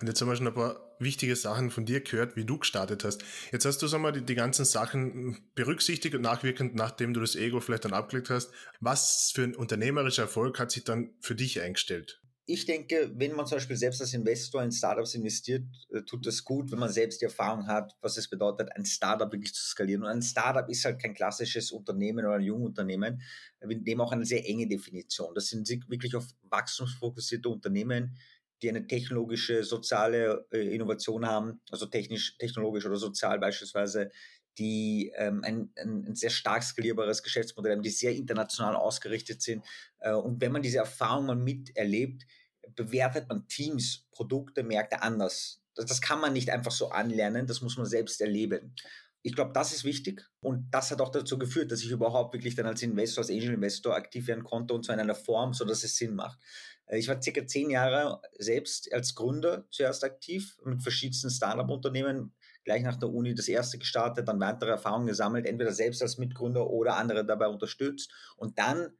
Und 0.00 0.06
jetzt 0.06 0.20
haben 0.20 0.28
wir 0.28 0.36
schon 0.36 0.46
ein 0.46 0.54
paar 0.54 0.94
wichtige 0.98 1.34
Sachen 1.34 1.70
von 1.70 1.86
dir 1.86 2.00
gehört, 2.00 2.36
wie 2.36 2.44
du 2.44 2.58
gestartet 2.58 3.04
hast. 3.04 3.24
Jetzt 3.52 3.64
hast 3.64 3.78
du, 3.78 3.86
sag 3.86 4.00
mal, 4.00 4.12
die, 4.12 4.22
die 4.22 4.34
ganzen 4.34 4.64
Sachen 4.64 5.38
berücksichtigt 5.54 6.14
und 6.14 6.22
nachwirkend, 6.22 6.74
nachdem 6.74 7.14
du 7.14 7.20
das 7.20 7.36
Ego 7.36 7.60
vielleicht 7.60 7.86
dann 7.86 7.94
abgelegt 7.94 8.30
hast. 8.30 8.50
Was 8.80 9.32
für 9.34 9.44
ein 9.44 9.56
unternehmerischer 9.56 10.22
Erfolg 10.22 10.58
hat 10.58 10.70
sich 10.70 10.84
dann 10.84 11.14
für 11.20 11.34
dich 11.34 11.60
eingestellt? 11.60 12.20
Ich 12.50 12.64
denke, 12.64 13.12
wenn 13.14 13.34
man 13.34 13.46
zum 13.46 13.56
Beispiel 13.56 13.76
selbst 13.76 14.00
als 14.00 14.14
Investor 14.14 14.62
in 14.62 14.72
Startups 14.72 15.14
investiert, 15.14 15.64
äh, 15.90 16.00
tut 16.00 16.26
das 16.26 16.42
gut, 16.42 16.72
wenn 16.72 16.78
man 16.78 16.90
selbst 16.90 17.20
die 17.20 17.26
Erfahrung 17.26 17.66
hat, 17.66 17.94
was 18.00 18.16
es 18.16 18.30
bedeutet, 18.30 18.70
ein 18.74 18.86
Startup 18.86 19.30
wirklich 19.30 19.52
zu 19.52 19.62
skalieren. 19.62 20.02
Und 20.02 20.08
ein 20.08 20.22
Startup 20.22 20.66
ist 20.66 20.82
halt 20.86 20.98
kein 20.98 21.12
klassisches 21.12 21.70
Unternehmen 21.72 22.24
oder 22.24 22.36
ein 22.36 22.42
Jungunternehmen. 22.42 23.20
Wir 23.60 23.76
nehmen 23.76 24.00
auch 24.00 24.12
eine 24.12 24.24
sehr 24.24 24.48
enge 24.48 24.66
Definition. 24.66 25.34
Das 25.34 25.48
sind 25.48 25.68
wirklich 25.88 26.16
auf 26.16 26.26
wachstumsfokussierte 26.44 27.50
Unternehmen, 27.50 28.16
die 28.62 28.70
eine 28.70 28.86
technologische, 28.86 29.62
soziale 29.62 30.46
äh, 30.50 30.74
Innovation 30.74 31.26
haben, 31.26 31.60
also 31.70 31.84
technisch, 31.84 32.38
technologisch 32.38 32.86
oder 32.86 32.96
sozial 32.96 33.38
beispielsweise, 33.38 34.10
die 34.58 35.12
ähm, 35.16 35.42
ein, 35.44 35.70
ein, 35.76 36.04
ein, 36.08 36.14
sehr 36.14 36.30
stark 36.30 36.62
skalierbares 36.62 37.22
Geschäftsmodell 37.22 37.72
haben, 37.72 37.82
die 37.82 37.90
sehr 37.90 38.14
international 38.14 38.76
ausgerichtet 38.76 39.40
sind. 39.40 39.64
Äh, 40.00 40.12
und 40.12 40.40
wenn 40.40 40.52
man 40.52 40.62
diese 40.62 40.78
Erfahrungen 40.78 41.42
miterlebt, 41.44 42.26
bewertet 42.74 43.28
man 43.28 43.46
Teams, 43.48 44.06
Produkte, 44.10 44.62
Märkte 44.62 45.02
anders. 45.02 45.62
Das, 45.74 45.86
das 45.86 46.00
kann 46.00 46.20
man 46.20 46.32
nicht 46.32 46.50
einfach 46.50 46.72
so 46.72 46.90
anlernen, 46.90 47.46
das 47.46 47.62
muss 47.62 47.76
man 47.76 47.86
selbst 47.86 48.20
erleben. 48.20 48.74
Ich 49.22 49.34
glaube, 49.34 49.52
das 49.52 49.72
ist 49.72 49.84
wichtig 49.84 50.24
und 50.40 50.68
das 50.70 50.90
hat 50.90 51.00
auch 51.00 51.10
dazu 51.10 51.38
geführt, 51.38 51.72
dass 51.72 51.82
ich 51.82 51.90
überhaupt 51.90 52.34
wirklich 52.34 52.54
dann 52.54 52.66
als 52.66 52.82
Investor, 52.82 53.22
als 53.22 53.30
Angel 53.30 53.54
Investor 53.54 53.94
aktiv 53.94 54.26
werden 54.26 54.44
konnte 54.44 54.74
und 54.74 54.84
zwar 54.84 54.94
in 54.94 55.00
einer 55.00 55.14
Form, 55.14 55.54
so 55.54 55.64
dass 55.64 55.84
es 55.84 55.96
Sinn 55.96 56.14
macht. 56.14 56.38
Äh, 56.86 56.98
ich 56.98 57.08
war 57.08 57.20
circa 57.20 57.46
zehn 57.46 57.70
Jahre 57.70 58.20
selbst 58.38 58.92
als 58.92 59.14
Gründer 59.14 59.66
zuerst 59.70 60.04
aktiv 60.04 60.56
mit 60.64 60.82
verschiedensten 60.82 61.30
Startup-Unternehmen, 61.30 62.32
gleich 62.68 62.82
nach 62.82 62.96
der 62.96 63.08
Uni 63.08 63.34
das 63.34 63.48
erste 63.48 63.78
gestartet, 63.78 64.28
dann 64.28 64.40
weitere 64.40 64.68
Erfahrungen 64.68 65.06
gesammelt, 65.06 65.46
entweder 65.46 65.72
selbst 65.72 66.02
als 66.02 66.18
Mitgründer 66.18 66.68
oder 66.68 66.96
andere 66.96 67.24
dabei 67.24 67.48
unterstützt. 67.48 68.12
Und 68.36 68.58
dann 68.58 68.90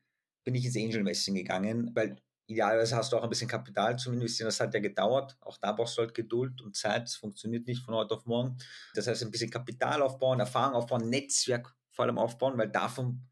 bin 0.43 0.55
ich 0.55 0.65
ins 0.65 0.77
Angel 0.77 1.01
Investing 1.01 1.35
gegangen, 1.35 1.91
weil 1.95 2.17
idealerweise 2.47 2.97
hast 2.97 3.13
du 3.13 3.19
auch 3.19 3.23
ein 3.23 3.29
bisschen 3.29 3.47
Kapital 3.47 3.99
zum 3.99 4.15
Investieren. 4.15 4.47
Das 4.47 4.59
hat 4.59 4.73
ja 4.73 4.81
gedauert. 4.81 5.37
Auch 5.43 5.59
da 5.59 5.73
brauchst 5.73 5.99
du 5.99 6.01
halt 6.01 6.15
Geduld 6.15 6.63
und 6.63 6.77
Zeit. 6.77 7.03
Das 7.03 7.17
funktioniert 7.17 7.67
nicht 7.67 7.85
von 7.85 7.95
heute 7.95 8.15
auf 8.15 8.25
morgen. 8.25 8.57
Das 8.95 9.07
heißt, 9.07 9.23
ein 9.23 9.31
bisschen 9.31 9.51
Kapital 9.51 10.01
aufbauen, 10.01 10.41
Erfahrung 10.41 10.75
aufbauen, 10.75 11.11
Netzwerk 11.11 11.77
vor 11.91 12.07
allem 12.07 12.17
aufbauen, 12.17 12.57
weil 12.57 12.71
davon 12.71 13.29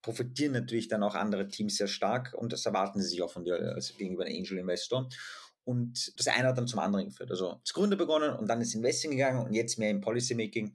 profitieren 0.00 0.52
natürlich 0.52 0.86
dann 0.86 1.02
auch 1.02 1.16
andere 1.16 1.48
Teams 1.48 1.76
sehr 1.76 1.88
stark 1.88 2.34
und 2.34 2.52
das 2.52 2.66
erwarten 2.66 3.00
sie 3.00 3.08
sich 3.08 3.22
auch 3.22 3.32
von 3.32 3.44
dir 3.44 3.54
als 3.74 3.96
gegenüber 3.96 4.26
einem 4.26 4.36
Angel 4.36 4.58
Investor. 4.58 5.08
Und 5.64 6.18
das 6.18 6.28
eine 6.28 6.48
hat 6.48 6.58
dann 6.58 6.66
zum 6.66 6.80
anderen 6.80 7.06
geführt. 7.06 7.30
Also 7.30 7.50
als 7.50 7.72
Gründer 7.72 7.96
begonnen 7.96 8.34
und 8.34 8.48
dann 8.48 8.60
ins 8.60 8.74
Investing 8.74 9.12
gegangen 9.12 9.46
und 9.46 9.54
jetzt 9.54 9.78
mehr 9.78 9.90
im 9.90 10.00
Policy 10.00 10.34
Making, 10.34 10.74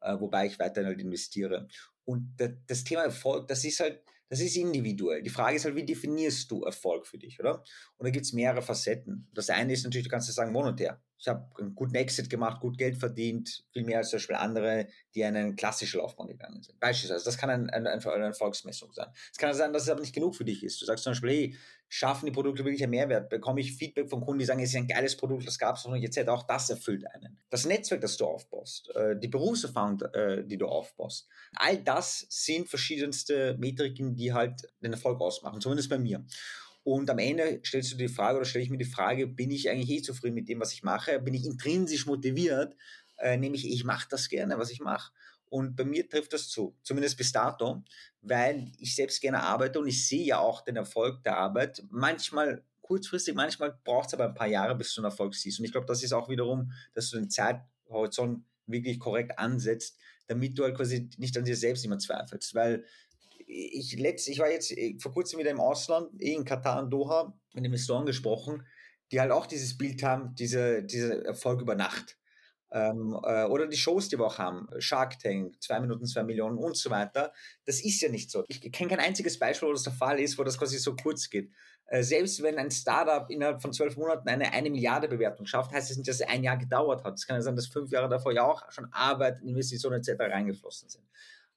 äh, 0.00 0.18
wobei 0.20 0.46
ich 0.46 0.58
weiterhin 0.58 0.86
halt 0.86 1.00
investiere. 1.00 1.68
Und 2.04 2.36
das 2.66 2.84
Thema 2.84 3.02
Erfolg, 3.02 3.48
das 3.48 3.64
ist 3.64 3.80
halt, 3.80 4.02
das 4.28 4.40
ist 4.40 4.56
individuell. 4.56 5.22
Die 5.22 5.30
Frage 5.30 5.56
ist 5.56 5.64
halt, 5.64 5.74
wie 5.74 5.84
definierst 5.84 6.50
du 6.50 6.64
Erfolg 6.64 7.06
für 7.06 7.18
dich, 7.18 7.40
oder? 7.40 7.62
Und 7.96 8.06
da 8.06 8.10
gibt 8.10 8.26
es 8.26 8.32
mehrere 8.32 8.62
Facetten. 8.62 9.28
Das 9.32 9.50
eine 9.50 9.72
ist 9.72 9.84
natürlich, 9.84 10.06
du 10.06 10.10
kannst 10.10 10.28
ja 10.28 10.34
sagen, 10.34 10.52
monetär. 10.52 11.02
Ich 11.18 11.26
habe 11.26 11.48
einen 11.58 11.74
guten 11.74 11.96
Exit 11.96 12.30
gemacht, 12.30 12.60
gut 12.60 12.78
Geld 12.78 12.96
verdient, 12.96 13.64
viel 13.72 13.84
mehr 13.84 13.98
als 13.98 14.10
zum 14.10 14.18
Beispiel 14.18 14.36
andere, 14.36 14.86
die 15.14 15.24
einen 15.24 15.56
klassischen 15.56 15.98
Laufbahn 15.98 16.28
gegangen 16.28 16.62
sind. 16.62 16.78
Beispielsweise, 16.78 17.24
das 17.24 17.36
kann 17.36 17.50
ein, 17.50 17.70
ein, 17.70 17.86
ein, 17.88 18.04
eine 18.04 18.24
Erfolgsmessung 18.26 18.92
sein. 18.92 19.08
Es 19.32 19.38
kann 19.38 19.52
sein, 19.52 19.72
dass 19.72 19.82
es 19.82 19.88
aber 19.88 20.00
nicht 20.00 20.14
genug 20.14 20.36
für 20.36 20.44
dich 20.44 20.62
ist. 20.62 20.80
Du 20.80 20.84
sagst 20.84 21.02
zum 21.02 21.12
Beispiel, 21.12 21.30
hey, 21.30 21.56
schaffen 21.88 22.26
die 22.26 22.32
Produkte 22.32 22.64
wirklich 22.64 22.82
einen 22.82 22.90
Mehrwert? 22.90 23.28
Bekomme 23.30 23.60
ich 23.60 23.74
Feedback 23.74 24.08
von 24.08 24.20
Kunden, 24.20 24.38
die 24.38 24.44
sagen, 24.44 24.60
es 24.60 24.70
ist 24.70 24.76
ein 24.76 24.86
geiles 24.86 25.16
Produkt, 25.16 25.46
das 25.46 25.58
gab 25.58 25.76
es 25.76 25.84
noch 25.84 25.92
nicht, 25.92 26.04
etc. 26.04 26.28
Auch 26.28 26.44
das 26.44 26.70
erfüllt 26.70 27.04
einen. 27.12 27.38
Das 27.50 27.66
Netzwerk, 27.66 28.00
das 28.00 28.16
du 28.16 28.26
aufbaust, 28.26 28.94
äh, 28.94 29.18
die 29.18 29.28
Berufserfahrung, 29.28 30.00
äh, 30.12 30.44
die 30.44 30.58
du 30.58 30.66
aufbaust, 30.66 31.28
all 31.56 31.78
das 31.78 32.26
sind 32.28 32.68
verschiedenste 32.68 33.56
Metriken, 33.58 34.14
die 34.14 34.32
halt 34.32 34.68
den 34.80 34.92
Erfolg 34.92 35.20
ausmachen, 35.20 35.60
zumindest 35.60 35.88
bei 35.88 35.98
mir. 35.98 36.24
Und 36.90 37.10
am 37.10 37.18
Ende 37.18 37.60
stellst 37.66 37.92
du 37.92 37.96
die 37.96 38.08
Frage 38.08 38.38
oder 38.38 38.46
stelle 38.46 38.64
ich 38.64 38.70
mir 38.70 38.78
die 38.78 38.86
Frage, 38.86 39.26
bin 39.26 39.50
ich 39.50 39.68
eigentlich 39.68 39.90
eh 39.90 40.00
zufrieden 40.00 40.34
mit 40.34 40.48
dem, 40.48 40.58
was 40.58 40.72
ich 40.72 40.82
mache? 40.82 41.20
Bin 41.20 41.34
ich 41.34 41.44
intrinsisch 41.44 42.06
motiviert? 42.06 42.74
Äh, 43.18 43.36
nämlich, 43.36 43.70
ich 43.70 43.84
mache 43.84 44.06
das 44.08 44.30
gerne, 44.30 44.58
was 44.58 44.70
ich 44.70 44.80
mache. 44.80 45.12
Und 45.50 45.76
bei 45.76 45.84
mir 45.84 46.08
trifft 46.08 46.32
das 46.32 46.48
zu, 46.48 46.74
zumindest 46.82 47.18
bis 47.18 47.30
dato, 47.30 47.84
weil 48.22 48.72
ich 48.78 48.94
selbst 48.94 49.20
gerne 49.20 49.42
arbeite 49.42 49.78
und 49.78 49.86
ich 49.86 50.08
sehe 50.08 50.24
ja 50.24 50.38
auch 50.38 50.62
den 50.62 50.76
Erfolg 50.76 51.22
der 51.24 51.36
Arbeit. 51.36 51.84
Manchmal 51.90 52.64
kurzfristig, 52.80 53.34
manchmal 53.34 53.78
braucht 53.84 54.06
es 54.06 54.14
aber 54.14 54.24
ein 54.24 54.34
paar 54.34 54.48
Jahre, 54.48 54.74
bis 54.74 54.94
du 54.94 55.02
einen 55.02 55.10
Erfolg 55.10 55.34
siehst. 55.34 55.58
Und 55.58 55.66
ich 55.66 55.72
glaube, 55.72 55.86
das 55.86 56.02
ist 56.02 56.14
auch 56.14 56.30
wiederum, 56.30 56.72
dass 56.94 57.10
du 57.10 57.18
den 57.18 57.28
Zeithorizont 57.28 58.46
wirklich 58.66 58.98
korrekt 58.98 59.38
ansetzt, 59.38 59.98
damit 60.26 60.58
du 60.58 60.64
halt 60.64 60.74
quasi 60.74 61.10
nicht 61.18 61.36
an 61.36 61.44
dir 61.44 61.56
selbst 61.56 61.84
immer 61.84 61.98
zweifelst. 61.98 62.54
Weil 62.54 62.86
ich 63.48 63.98
letzt, 63.98 64.28
ich 64.28 64.38
war 64.38 64.50
jetzt 64.50 64.70
äh, 64.72 64.96
vor 65.00 65.12
kurzem 65.12 65.38
wieder 65.38 65.50
im 65.50 65.60
Ausland, 65.60 66.10
eh 66.20 66.34
in 66.34 66.44
Katar 66.44 66.82
und 66.82 66.90
Doha, 66.90 67.34
mit 67.54 67.64
Investoren 67.64 68.06
gesprochen, 68.06 68.66
die 69.10 69.20
halt 69.20 69.32
auch 69.32 69.46
dieses 69.46 69.76
Bild 69.76 70.02
haben, 70.02 70.34
diese, 70.34 70.82
dieser 70.82 71.24
Erfolg 71.24 71.60
über 71.60 71.74
Nacht. 71.74 72.18
Ähm, 72.70 73.18
äh, 73.24 73.44
oder 73.44 73.66
die 73.66 73.78
Shows, 73.78 74.10
die 74.10 74.18
wir 74.18 74.26
auch 74.26 74.36
haben, 74.36 74.68
Shark 74.78 75.18
Tank, 75.18 75.54
zwei 75.62 75.80
Minuten, 75.80 76.04
zwei 76.04 76.22
Millionen 76.22 76.58
und 76.58 76.76
so 76.76 76.90
weiter. 76.90 77.32
Das 77.64 77.82
ist 77.82 78.00
ja 78.02 78.10
nicht 78.10 78.30
so. 78.30 78.44
Ich 78.48 78.60
kenne 78.72 78.90
kein 78.90 79.00
einziges 79.00 79.38
Beispiel, 79.38 79.68
wo 79.68 79.72
das 79.72 79.84
der 79.84 79.94
Fall 79.94 80.20
ist, 80.20 80.38
wo 80.38 80.44
das 80.44 80.58
quasi 80.58 80.76
so 80.76 80.94
kurz 80.94 81.30
geht. 81.30 81.50
Äh, 81.86 82.02
selbst 82.02 82.42
wenn 82.42 82.58
ein 82.58 82.70
Startup 82.70 83.30
innerhalb 83.30 83.62
von 83.62 83.72
zwölf 83.72 83.96
Monaten 83.96 84.28
eine 84.28 84.52
eine 84.52 84.68
Milliarde 84.68 85.08
Bewertung 85.08 85.46
schafft, 85.46 85.72
heißt 85.72 85.88
das 85.88 85.96
nicht, 85.96 86.08
dass 86.08 86.20
es 86.20 86.28
ein 86.28 86.44
Jahr 86.44 86.58
gedauert 86.58 87.04
hat. 87.04 87.14
Es 87.14 87.26
kann 87.26 87.36
ja 87.36 87.42
sein, 87.42 87.56
dass 87.56 87.68
fünf 87.68 87.90
Jahre 87.90 88.10
davor 88.10 88.32
ja 88.32 88.44
auch 88.44 88.70
schon 88.70 88.92
Arbeit, 88.92 89.40
Investitionen 89.40 90.00
etc. 90.00 90.20
reingeflossen 90.20 90.90
sind, 90.90 91.04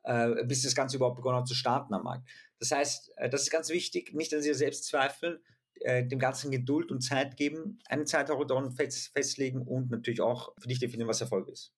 äh, 0.03 0.43
bis 0.45 0.63
das 0.63 0.75
Ganze 0.75 0.97
überhaupt 0.97 1.17
begonnen 1.17 1.39
hat 1.39 1.47
zu 1.47 1.55
starten 1.55 1.93
am 1.93 2.03
Markt. 2.03 2.27
Das 2.59 2.71
heißt, 2.71 3.11
äh, 3.17 3.29
das 3.29 3.43
ist 3.43 3.51
ganz 3.51 3.69
wichtig, 3.69 4.13
nicht 4.13 4.33
an 4.33 4.41
sich 4.41 4.55
selbst 4.55 4.85
zweifeln, 4.85 5.39
äh, 5.81 6.05
dem 6.05 6.19
Ganzen 6.19 6.51
Geduld 6.51 6.91
und 6.91 7.01
Zeit 7.01 7.37
geben, 7.37 7.79
einen 7.89 8.05
Zeithorizont 8.05 8.75
fest, 8.75 9.11
festlegen 9.13 9.61
und 9.61 9.89
natürlich 9.89 10.21
auch 10.21 10.53
für 10.59 10.67
dich 10.67 10.79
definieren, 10.79 11.09
was 11.09 11.21
Erfolg 11.21 11.49
ist. 11.49 11.73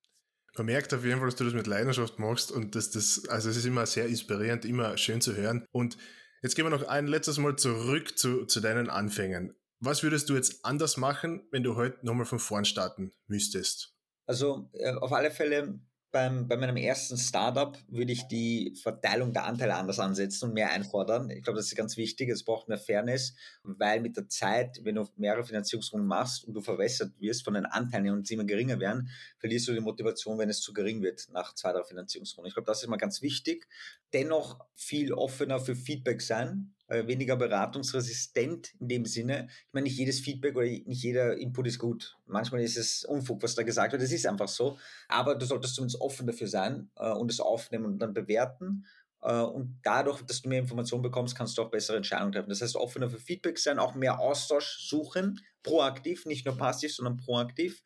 Man 0.56 0.68
merkt 0.68 0.94
auf 0.94 1.04
jeden 1.04 1.18
Fall, 1.18 1.30
dass 1.30 1.36
du 1.36 1.46
das 1.46 1.54
mit 1.54 1.68
Leidenschaft 1.68 2.20
machst 2.20 2.52
und 2.52 2.76
dass 2.76 2.92
das, 2.92 3.28
also 3.28 3.50
es 3.50 3.58
ist 3.58 3.66
immer 3.66 3.86
sehr 3.86 4.08
inspirierend, 4.08 4.66
immer 4.66 4.98
schön 4.98 5.20
zu 5.20 5.36
hören. 5.36 5.66
Und 5.72 5.98
jetzt 6.44 6.56
gehen 6.56 6.66
wir 6.66 6.70
noch 6.70 6.88
ein 6.88 7.08
letztes 7.08 7.40
Mal 7.40 7.56
zurück 7.56 8.18
zu, 8.18 8.46
zu 8.46 8.60
deinen 8.60 8.90
Anfängen. 8.90 9.56
Was 9.80 10.04
würdest 10.04 10.30
du 10.30 10.36
jetzt 10.36 10.64
anders 10.64 10.98
machen, 10.98 11.48
wenn 11.52 11.64
du 11.64 11.76
heute 11.76 12.06
nochmal 12.06 12.26
von 12.26 12.40
vorn 12.40 12.66
starten 12.66 13.12
müsstest? 13.28 13.96
Also 14.26 14.70
äh, 14.74 14.94
auf 14.94 15.12
alle 15.12 15.32
Fälle 15.32 15.80
beim, 16.14 16.48
bei 16.48 16.58
meinem 16.58 16.78
ersten 16.78 17.18
Startup 17.18 17.76
würde 17.88 18.14
ich 18.14 18.28
die 18.28 18.76
Verteilung 18.82 19.34
der 19.34 19.46
Anteile 19.46 19.74
anders 19.74 20.00
ansetzen 20.00 20.50
und 20.50 20.54
mehr 20.54 20.72
einfordern. 20.72 21.32
Ich 21.32 21.42
glaube, 21.42 21.58
das 21.58 21.66
ist 21.66 21.76
ganz 21.76 21.98
wichtig. 21.98 22.30
Es 22.30 22.46
braucht 22.46 22.70
mehr 22.70 22.78
Fairness, 22.78 23.34
weil 23.64 24.00
mit 24.00 24.16
der 24.16 24.30
Zeit, 24.30 24.80
wenn 24.84 24.96
du 24.96 25.10
mehrere 25.18 25.44
Finanzierungsrunden 25.44 26.08
machst 26.08 26.46
und 26.46 26.54
du 26.54 26.62
verwässert 26.62 27.20
wirst 27.20 27.44
von 27.44 27.56
den 27.56 27.66
Anteilen 27.66 28.12
und 28.12 28.28
sie 28.28 28.36
immer 28.36 28.44
geringer 28.44 28.80
werden, 28.80 29.10
verlierst 29.40 29.68
du 29.68 29.74
die 29.74 29.80
Motivation, 29.80 30.38
wenn 30.38 30.50
es 30.50 30.62
zu 30.62 30.72
gering 30.72 31.02
wird 31.02 31.28
nach 31.34 31.56
zwei, 31.56 31.74
drei 31.74 31.84
Finanzierungsrunden. 31.84 32.48
Ich 32.48 32.54
glaube, 32.54 32.68
das 32.68 32.84
ist 32.84 32.90
mal 32.90 32.98
ganz 32.98 33.24
wichtig. 33.24 33.68
Dennoch 34.14 34.60
viel 34.76 35.14
offener 35.14 35.60
für 35.60 35.76
Feedback 35.76 36.22
sein 36.22 36.76
äh, 36.94 37.08
weniger 37.08 37.36
beratungsresistent 37.36 38.74
in 38.80 38.88
dem 38.88 39.06
Sinne. 39.06 39.48
Ich 39.50 39.74
meine, 39.74 39.86
nicht 39.86 39.98
jedes 39.98 40.20
Feedback 40.20 40.56
oder 40.56 40.66
nicht 40.66 41.04
jeder 41.04 41.36
Input 41.38 41.68
ist 41.68 41.80
gut. 41.80 42.18
Manchmal 42.26 42.62
ist 42.62 42.78
es 42.78 43.04
Unfug, 43.04 43.42
was 43.42 43.56
da 43.56 43.64
gesagt 43.64 43.94
wird. 43.94 44.02
Das 44.02 44.12
ist 44.12 44.28
einfach 44.28 44.48
so. 44.48 44.78
Aber 45.08 45.36
du 45.36 45.46
solltest 45.46 45.76
zumindest 45.76 46.00
offen 46.02 46.28
dafür 46.28 46.48
sein 46.48 46.92
äh, 46.96 47.12
und 47.12 47.32
es 47.32 47.40
aufnehmen 47.40 47.86
und 47.86 48.00
dann 48.00 48.14
bewerten. 48.14 48.86
Äh, 49.22 49.42
und 49.42 49.80
dadurch, 49.82 50.22
dass 50.22 50.44
du 50.44 50.50
mehr 50.50 50.60
Informationen 50.60 51.02
bekommst, 51.02 51.36
kannst 51.36 51.58
du 51.58 51.64
auch 51.64 51.72
bessere 51.72 51.98
Entscheidungen 51.98 52.32
treffen. 52.32 52.50
Das 52.50 52.62
heißt, 52.62 52.76
offener 52.76 53.10
für 53.10 53.20
Feedback 53.20 53.58
sein, 53.58 53.80
auch 53.80 53.96
mehr 53.96 54.20
Austausch 54.20 54.88
suchen, 54.88 55.42
proaktiv, 55.64 56.26
nicht 56.26 56.46
nur 56.46 56.56
passiv, 56.56 56.94
sondern 56.94 57.18
proaktiv 57.18 57.82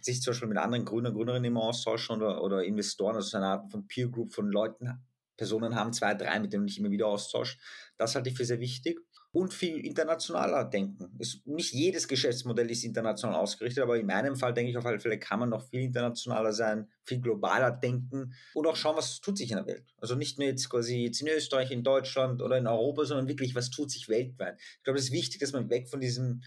sich 0.00 0.22
zum 0.22 0.32
Beispiel 0.32 0.48
mit 0.48 0.58
anderen 0.58 0.84
Gründern, 0.84 1.14
Gründerinnen 1.14 1.44
immer 1.44 1.62
austauschen 1.62 2.16
oder, 2.16 2.42
oder 2.42 2.64
Investoren, 2.64 3.16
also 3.16 3.36
eine 3.36 3.46
Art 3.46 3.70
von 3.70 3.86
Peer 3.86 4.08
Group 4.08 4.32
von 4.32 4.50
Leuten 4.50 4.88
Personen 5.36 5.74
haben, 5.74 5.92
zwei, 5.92 6.14
drei, 6.14 6.38
mit 6.40 6.52
denen 6.52 6.68
ich 6.68 6.78
immer 6.78 6.90
wieder 6.90 7.06
austausche. 7.06 7.58
Das 7.96 8.14
halte 8.14 8.30
ich 8.30 8.36
für 8.36 8.44
sehr 8.44 8.60
wichtig. 8.60 9.00
Und 9.34 9.54
viel 9.54 9.78
internationaler 9.86 10.64
denken. 10.64 11.16
Es, 11.18 11.40
nicht 11.46 11.72
jedes 11.72 12.06
Geschäftsmodell 12.06 12.70
ist 12.70 12.84
international 12.84 13.36
ausgerichtet, 13.36 13.82
aber 13.82 13.98
in 13.98 14.04
meinem 14.04 14.36
Fall 14.36 14.52
denke 14.52 14.70
ich 14.70 14.76
auf 14.76 14.84
alle 14.84 15.00
Fälle, 15.00 15.18
kann 15.18 15.40
man 15.40 15.48
noch 15.48 15.66
viel 15.70 15.80
internationaler 15.80 16.52
sein, 16.52 16.86
viel 17.04 17.18
globaler 17.18 17.70
denken 17.70 18.34
und 18.52 18.66
auch 18.66 18.76
schauen, 18.76 18.98
was 18.98 19.22
tut 19.22 19.38
sich 19.38 19.50
in 19.50 19.56
der 19.56 19.66
Welt. 19.66 19.86
Also 19.96 20.16
nicht 20.16 20.38
nur 20.38 20.48
jetzt 20.48 20.68
quasi 20.68 21.04
jetzt 21.04 21.22
in 21.22 21.28
Österreich, 21.28 21.70
in 21.70 21.82
Deutschland 21.82 22.42
oder 22.42 22.58
in 22.58 22.66
Europa, 22.66 23.06
sondern 23.06 23.26
wirklich, 23.26 23.54
was 23.54 23.70
tut 23.70 23.90
sich 23.90 24.06
weltweit. 24.10 24.60
Ich 24.60 24.84
glaube, 24.84 24.98
es 24.98 25.06
ist 25.06 25.12
wichtig, 25.12 25.40
dass 25.40 25.52
man 25.52 25.70
weg 25.70 25.88
von 25.88 26.00
diesem 26.00 26.42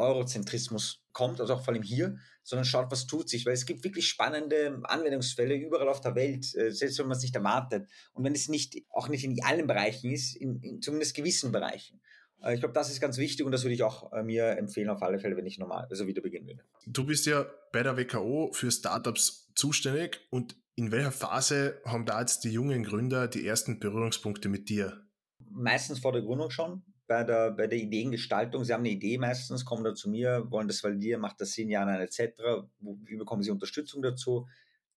Eurozentrismus 0.00 1.04
kommt, 1.12 1.40
also 1.40 1.54
auch 1.54 1.64
vor 1.64 1.74
allem 1.74 1.82
hier, 1.82 2.18
sondern 2.42 2.64
schaut, 2.64 2.90
was 2.90 3.06
tut 3.06 3.28
sich, 3.28 3.46
weil 3.46 3.52
es 3.52 3.66
gibt 3.66 3.84
wirklich 3.84 4.08
spannende 4.08 4.80
Anwendungsfälle 4.84 5.54
überall 5.54 5.88
auf 5.88 6.00
der 6.00 6.14
Welt, 6.14 6.54
äh, 6.54 6.70
selbst 6.70 6.98
wenn 6.98 7.06
man 7.06 7.16
es 7.16 7.22
nicht 7.22 7.34
erwartet. 7.34 7.88
Und 8.12 8.24
wenn 8.24 8.34
es 8.34 8.48
nicht, 8.48 8.82
auch 8.90 9.08
nicht 9.08 9.24
in 9.24 9.42
allen 9.44 9.66
Bereichen 9.66 10.10
ist, 10.10 10.36
in, 10.36 10.60
in 10.62 10.82
zumindest 10.82 11.14
gewissen 11.14 11.52
Bereichen. 11.52 12.00
Äh, 12.42 12.54
ich 12.54 12.60
glaube, 12.60 12.74
das 12.74 12.90
ist 12.90 13.00
ganz 13.00 13.18
wichtig 13.18 13.44
und 13.46 13.52
das 13.52 13.62
würde 13.62 13.74
ich 13.74 13.82
auch 13.82 14.12
äh, 14.12 14.22
mir 14.22 14.56
empfehlen, 14.56 14.88
auf 14.88 15.02
alle 15.02 15.18
Fälle, 15.18 15.36
wenn 15.36 15.46
ich 15.46 15.58
normal, 15.58 15.86
also 15.90 16.06
wieder 16.06 16.22
beginnen 16.22 16.46
würde. 16.46 16.64
Du 16.86 17.04
bist 17.04 17.26
ja 17.26 17.46
bei 17.72 17.82
der 17.82 17.96
WKO 17.96 18.50
für 18.52 18.70
Startups 18.70 19.52
zuständig 19.54 20.20
und 20.30 20.56
in 20.74 20.92
welcher 20.92 21.12
Phase 21.12 21.80
haben 21.84 22.06
da 22.06 22.20
jetzt 22.20 22.44
die 22.44 22.50
jungen 22.50 22.84
Gründer 22.84 23.28
die 23.28 23.46
ersten 23.46 23.80
Berührungspunkte 23.80 24.48
mit 24.48 24.68
dir? 24.68 25.04
Meistens 25.50 25.98
vor 25.98 26.12
der 26.12 26.22
Gründung 26.22 26.50
schon 26.50 26.82
bei 27.10 27.24
der, 27.24 27.50
bei 27.50 27.66
der 27.66 27.80
Ideengestaltung. 27.80 28.62
Sie 28.62 28.72
haben 28.72 28.82
eine 28.82 28.90
Idee 28.90 29.18
meistens, 29.18 29.64
kommen 29.64 29.82
da 29.82 29.96
zu 29.96 30.08
mir, 30.08 30.46
wollen 30.48 30.68
das 30.68 30.84
validieren, 30.84 31.20
macht 31.20 31.40
das 31.40 31.50
Sinn, 31.50 31.68
ja, 31.68 31.84
nein, 31.84 32.00
etc. 32.00 32.68
Wie 32.78 33.16
bekommen 33.16 33.42
sie 33.42 33.50
Unterstützung 33.50 34.00
dazu? 34.00 34.46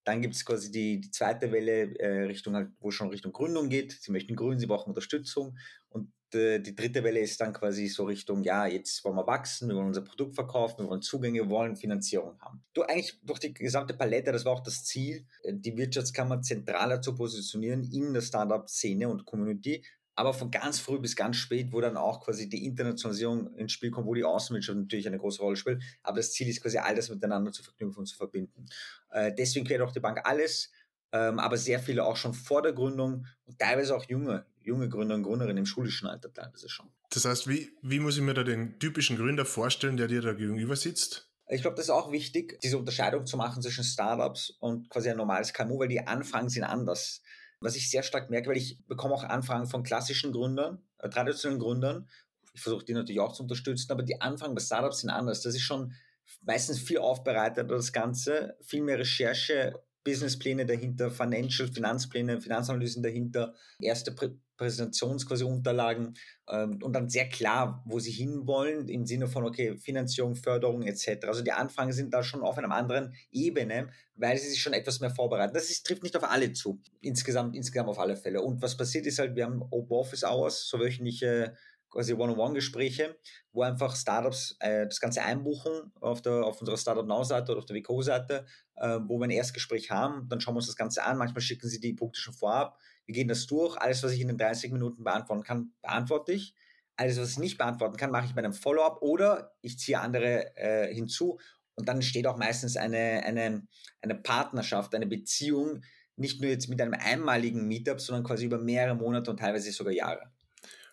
Dann 0.03 0.21
gibt 0.21 0.35
es 0.35 0.45
quasi 0.45 0.69
die, 0.69 1.01
die 1.01 1.09
zweite 1.09 1.51
Welle 1.51 1.97
äh, 1.97 2.25
Richtung 2.25 2.55
halt, 2.55 2.69
wo 2.79 2.91
schon 2.91 3.09
Richtung 3.09 3.33
Gründung 3.33 3.67
geht. 3.67 3.93
Sie 3.93 4.11
möchten 4.11 4.35
gründen, 4.35 4.59
sie 4.59 4.67
brauchen 4.67 4.89
Unterstützung. 4.89 5.57
Und 5.89 6.13
die, 6.35 6.61
die 6.61 6.75
dritte 6.75 7.03
Welle 7.03 7.19
ist 7.19 7.41
dann 7.41 7.51
quasi 7.51 7.87
so 7.87 8.03
Richtung, 8.03 8.43
ja, 8.43 8.67
jetzt 8.67 9.03
wollen 9.03 9.15
wir 9.15 9.25
wachsen, 9.25 9.67
wir 9.67 9.75
wollen 9.75 9.87
unser 9.87 10.01
Produkt 10.01 10.35
verkaufen, 10.35 10.83
wir 10.83 10.89
wollen 10.89 11.01
Zugänge, 11.01 11.39
wir 11.39 11.49
wollen 11.49 11.75
Finanzierung 11.75 12.39
haben. 12.41 12.63
Du 12.73 12.83
eigentlich 12.83 13.19
durch 13.23 13.39
die 13.39 13.55
gesamte 13.55 13.95
Palette, 13.95 14.31
das 14.31 14.45
war 14.45 14.53
auch 14.53 14.63
das 14.63 14.83
Ziel, 14.83 15.25
die 15.43 15.75
Wirtschaftskammer 15.75 16.43
zentraler 16.43 17.01
zu 17.01 17.15
positionieren 17.15 17.83
in 17.83 18.13
der 18.13 18.21
Startup-Szene 18.21 19.09
und 19.09 19.25
Community, 19.25 19.83
aber 20.15 20.33
von 20.33 20.51
ganz 20.51 20.79
früh 20.79 20.99
bis 20.99 21.15
ganz 21.15 21.37
spät, 21.37 21.71
wo 21.71 21.81
dann 21.81 21.97
auch 21.97 22.23
quasi 22.23 22.47
die 22.47 22.65
Internationalisierung 22.65 23.53
ins 23.55 23.71
Spiel 23.71 23.91
kommt, 23.91 24.07
wo 24.07 24.13
die 24.13 24.23
Außenwirtschaft 24.23 24.77
natürlich 24.77 25.07
eine 25.07 25.17
große 25.17 25.41
Rolle 25.41 25.55
spielt. 25.55 25.81
Aber 26.03 26.17
das 26.17 26.33
Ziel 26.33 26.47
ist 26.47 26.61
quasi 26.61 26.77
alles 26.77 27.09
miteinander 27.09 27.51
zu 27.51 27.63
verknüpfen 27.63 27.99
und 27.99 28.05
zu 28.05 28.15
verbinden. 28.15 28.65
Äh, 29.09 29.33
deswegen 29.33 29.65
quert 29.65 29.81
auch 29.81 29.91
die 29.91 29.99
Bank 29.99 30.21
alles, 30.23 30.71
ähm, 31.11 31.39
aber 31.39 31.57
sehr 31.57 31.79
viele 31.79 32.03
auch 32.03 32.17
schon 32.17 32.33
vor 32.33 32.61
der 32.61 32.73
Gründung 32.73 33.25
und 33.45 33.59
teilweise 33.59 33.95
auch 33.95 34.05
junge, 34.07 34.45
junge 34.61 34.89
Gründer 34.89 35.15
und 35.15 35.23
Gründerinnen 35.23 35.57
im 35.57 35.65
schulischen 35.65 36.07
Alter 36.07 36.31
teilweise 36.31 36.69
schon. 36.69 36.89
Das 37.09 37.25
heißt, 37.25 37.47
wie, 37.47 37.71
wie 37.81 37.99
muss 37.99 38.17
ich 38.17 38.23
mir 38.23 38.33
da 38.33 38.43
den 38.43 38.79
typischen 38.79 39.17
Gründer 39.17 39.45
vorstellen, 39.45 39.97
der 39.97 40.07
dir 40.07 40.21
da 40.21 40.33
gegenüber 40.33 40.75
sitzt? 40.75 41.29
Ich 41.49 41.61
glaube, 41.61 41.75
das 41.75 41.85
ist 41.85 41.91
auch 41.91 42.11
wichtig, 42.11 42.59
diese 42.61 42.77
Unterscheidung 42.77 43.25
zu 43.25 43.37
machen 43.37 43.61
zwischen 43.61 43.83
Startups 43.83 44.51
und 44.59 44.89
quasi 44.89 45.09
ein 45.09 45.17
normales 45.17 45.53
KMU, 45.53 45.77
weil 45.77 45.89
die 45.89 46.05
Anfragen 46.05 46.49
sind 46.49 46.63
anders 46.63 47.21
was 47.63 47.75
ich 47.75 47.89
sehr 47.89 48.03
stark 48.03 48.29
merke, 48.29 48.49
weil 48.49 48.57
ich 48.57 48.77
bekomme 48.87 49.13
auch 49.13 49.23
Anfragen 49.23 49.67
von 49.67 49.83
klassischen 49.83 50.31
Gründern, 50.31 50.79
äh, 50.99 51.09
traditionellen 51.09 51.61
Gründern. 51.61 52.09
Ich 52.53 52.61
versuche 52.61 52.85
die 52.85 52.93
natürlich 52.93 53.21
auch 53.21 53.33
zu 53.33 53.43
unterstützen, 53.43 53.91
aber 53.91 54.03
die 54.03 54.21
Anfragen 54.21 54.53
bei 54.53 54.61
Startups 54.61 54.99
sind 54.99 55.09
anders. 55.09 55.41
Das 55.41 55.55
ist 55.55 55.61
schon 55.61 55.93
meistens 56.41 56.79
viel 56.79 56.99
aufbereitet, 56.99 57.71
das 57.71 57.93
Ganze, 57.93 58.57
viel 58.61 58.81
mehr 58.81 58.99
Recherche, 58.99 59.81
Businesspläne 60.03 60.65
dahinter, 60.65 61.09
Financial, 61.09 61.67
Finanzpläne, 61.67 62.41
Finanzanalysen 62.41 63.01
dahinter, 63.01 63.55
erste 63.79 64.11
Präsentations 64.57 65.25
Unterlagen 65.41 66.13
ähm, 66.49 66.79
und 66.81 66.93
dann 66.93 67.09
sehr 67.09 67.27
klar, 67.27 67.83
wo 67.85 67.99
sie 67.99 68.11
hinwollen, 68.11 68.87
im 68.87 69.05
Sinne 69.05 69.27
von, 69.27 69.45
okay, 69.45 69.77
Finanzierung, 69.77 70.35
Förderung 70.35 70.83
etc. 70.83 71.25
Also 71.27 71.43
die 71.43 71.51
Anfragen 71.51 71.91
sind 71.91 72.13
da 72.13 72.23
schon 72.23 72.41
auf 72.41 72.57
einer 72.57 72.73
anderen 72.73 73.13
Ebene, 73.31 73.89
weil 74.15 74.37
sie 74.37 74.49
sich 74.49 74.61
schon 74.61 74.73
etwas 74.73 74.99
mehr 74.99 75.09
vorbereiten. 75.09 75.53
Das 75.53 75.69
ist, 75.69 75.85
trifft 75.85 76.03
nicht 76.03 76.15
auf 76.15 76.23
alle 76.23 76.53
zu, 76.53 76.81
insgesamt, 77.01 77.55
insgesamt 77.55 77.89
auf 77.89 77.99
alle 77.99 78.15
Fälle. 78.15 78.41
Und 78.41 78.61
was 78.61 78.77
passiert 78.77 79.05
ist 79.05 79.19
halt, 79.19 79.35
wir 79.35 79.45
haben 79.45 79.61
Open 79.71 79.97
Office 79.97 80.23
Hours, 80.23 80.67
so 80.67 80.79
wöchentliche 80.79 81.55
quasi 81.93 82.13
One-on-One-Gespräche, 82.13 83.15
wo 83.51 83.61
einfach 83.61 83.95
Startups 83.95 84.57
äh, 84.59 84.85
das 84.85 84.99
Ganze 84.99 85.21
einbuchen 85.21 85.93
auf, 86.01 86.21
der, 86.21 86.43
auf 86.43 86.59
unserer 86.59 86.77
Startup 86.77 87.05
Now-Seite 87.05 87.51
oder 87.51 87.59
auf 87.59 87.65
der 87.65 87.75
Vico-Seite, 87.75 88.45
äh, 88.75 88.99
wo 89.05 89.19
wir 89.19 89.25
ein 89.25 89.29
Erstgespräch 89.29 89.91
haben. 89.91 90.27
Dann 90.27 90.41
schauen 90.41 90.55
wir 90.55 90.57
uns 90.57 90.67
das 90.67 90.75
Ganze 90.75 91.03
an. 91.03 91.17
Manchmal 91.17 91.41
schicken 91.41 91.69
sie 91.69 91.79
die 91.79 91.93
Punkte 91.93 92.19
schon 92.19 92.33
vorab. 92.33 92.79
Wir 93.05 93.13
gehen 93.13 93.27
das 93.27 93.45
durch. 93.45 93.77
Alles, 93.77 94.01
was 94.03 94.11
ich 94.11 94.21
in 94.21 94.27
den 94.27 94.37
30 94.37 94.71
Minuten 94.71 95.03
beantworten 95.03 95.43
kann, 95.43 95.71
beantworte 95.81 96.33
ich. 96.33 96.55
Alles, 96.95 97.19
was 97.19 97.31
ich 97.31 97.39
nicht 97.39 97.57
beantworten 97.57 97.97
kann, 97.97 98.11
mache 98.11 98.25
ich 98.25 98.33
bei 98.33 98.43
einem 98.43 98.53
Follow-up 98.53 99.01
oder 99.01 99.55
ich 99.61 99.77
ziehe 99.77 99.99
andere 99.99 100.55
äh, 100.57 100.93
hinzu. 100.93 101.39
Und 101.75 101.87
dann 101.87 101.97
entsteht 101.97 102.27
auch 102.27 102.37
meistens 102.37 102.75
eine, 102.75 103.23
eine, 103.23 103.67
eine 104.01 104.15
Partnerschaft, 104.15 104.93
eine 104.95 105.07
Beziehung, 105.07 105.81
nicht 106.15 106.41
nur 106.41 106.49
jetzt 106.49 106.69
mit 106.69 106.79
einem 106.81 106.93
einmaligen 106.93 107.67
Meetup, 107.67 107.99
sondern 107.99 108.23
quasi 108.23 108.45
über 108.45 108.59
mehrere 108.59 108.95
Monate 108.95 109.31
und 109.31 109.37
teilweise 109.37 109.71
sogar 109.71 109.93
Jahre. 109.93 110.31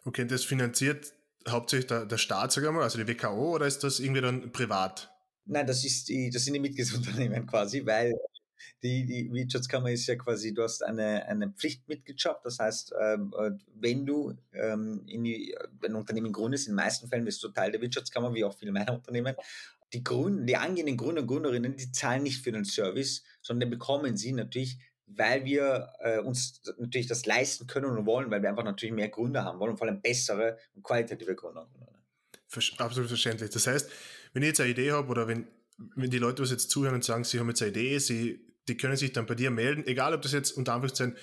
Okay, 0.05 0.27
das 0.27 0.45
finanziert 0.45 1.13
hauptsächlich 1.49 1.87
der, 1.87 2.07
der 2.07 2.19
Staat, 2.19 2.53
sagen 2.53 2.67
wir 2.67 2.73
mal, 2.73 2.83
also 2.83 2.99
die 2.99 3.09
WKO, 3.09 3.55
oder 3.55 3.67
ist 3.67 3.83
das 3.85 4.01
irgendwie 4.01 4.21
dann 4.21 4.53
privat? 4.53 5.11
Nein, 5.47 5.67
das, 5.67 5.85
ist 5.85 6.09
die, 6.09 6.31
das 6.31 6.45
sind 6.45 6.55
die 6.55 6.61
Mitgliedsunternehmen 6.61 7.47
quasi, 7.47 7.85
weil 7.85 8.15
die, 8.83 9.05
die 9.07 9.33
Wirtschaftskammer 9.33 9.91
ist 9.91 10.07
ja 10.07 10.17
quasi, 10.17 10.55
du 10.55 10.63
hast 10.63 10.83
eine, 10.83 11.27
eine 11.27 11.51
Pflichtmitgliedschaft, 11.51 12.45
das 12.45 12.59
heißt, 12.59 12.95
ähm, 13.01 13.35
äh, 13.39 13.51
wenn 13.75 14.07
du 14.07 14.35
ähm, 14.53 15.03
in 15.07 15.25
die, 15.25 15.57
ein 15.85 15.95
Unternehmen 15.95 16.33
gründest, 16.33 16.67
in 16.67 16.73
den 16.73 16.77
meisten 16.77 17.09
Fällen 17.09 17.25
bist 17.25 17.43
du 17.43 17.49
Teil 17.49 17.73
der 17.73 17.81
Wirtschaftskammer, 17.81 18.35
wie 18.35 18.45
auch 18.45 18.57
viele 18.57 18.73
meiner 18.73 18.95
Unternehmen, 18.95 19.35
die 19.93 20.05
Gründen, 20.05 20.47
die 20.47 20.57
angehenden 20.57 20.97
Gründer 20.97 21.23
und 21.23 21.27
Gründerinnen, 21.27 21.77
die 21.77 21.91
zahlen 21.91 22.23
nicht 22.23 22.43
für 22.43 22.53
den 22.53 22.65
Service, 22.65 23.25
sondern 23.43 23.71
bekommen 23.71 24.17
sie 24.17 24.33
natürlich 24.33 24.79
weil 25.17 25.45
wir 25.45 25.93
äh, 26.01 26.19
uns 26.19 26.63
natürlich 26.79 27.07
das 27.07 27.27
leisten 27.27 27.67
können 27.67 27.87
und 27.87 28.07
wollen, 28.07 28.31
weil 28.31 28.43
wir 28.43 28.49
einfach 28.49 28.65
natürlich 28.65 28.95
mehr 28.95 29.09
Gründer 29.09 29.45
haben 29.45 29.59
wollen 29.59 29.73
und 29.73 29.79
vor 29.79 29.87
allem 29.87 30.01
bessere 30.01 30.59
und 30.75 30.83
qualitative 30.83 31.35
Gründer. 31.35 31.69
Absolut 32.79 33.09
verständlich. 33.09 33.51
Das 33.51 33.67
heißt, 33.67 33.91
wenn 34.33 34.43
ich 34.43 34.49
jetzt 34.49 34.61
eine 34.61 34.71
Idee 34.71 34.93
habe 34.93 35.09
oder 35.09 35.29
wenn, 35.29 35.47
wenn 35.97 36.11
die 36.11 36.19
Leute 36.19 36.43
was 36.43 36.51
jetzt 36.51 36.71
zuhören 36.71 36.95
und 36.95 37.05
sagen, 37.05 37.25
sie 37.25 37.39
haben 37.39 37.49
jetzt 37.49 37.63
eine 37.63 37.71
Idee, 37.71 37.99
sie, 37.99 38.41
die 38.69 38.77
können 38.77 38.97
sich 38.97 39.13
dann 39.13 39.27
bei 39.27 39.35
dir 39.35 39.51
melden, 39.51 39.87
egal 39.87 40.15
ob 40.15 40.23
das 40.23 40.33
jetzt 40.33 40.53
unter 40.53 40.75
Anführungszeichen 40.75 41.17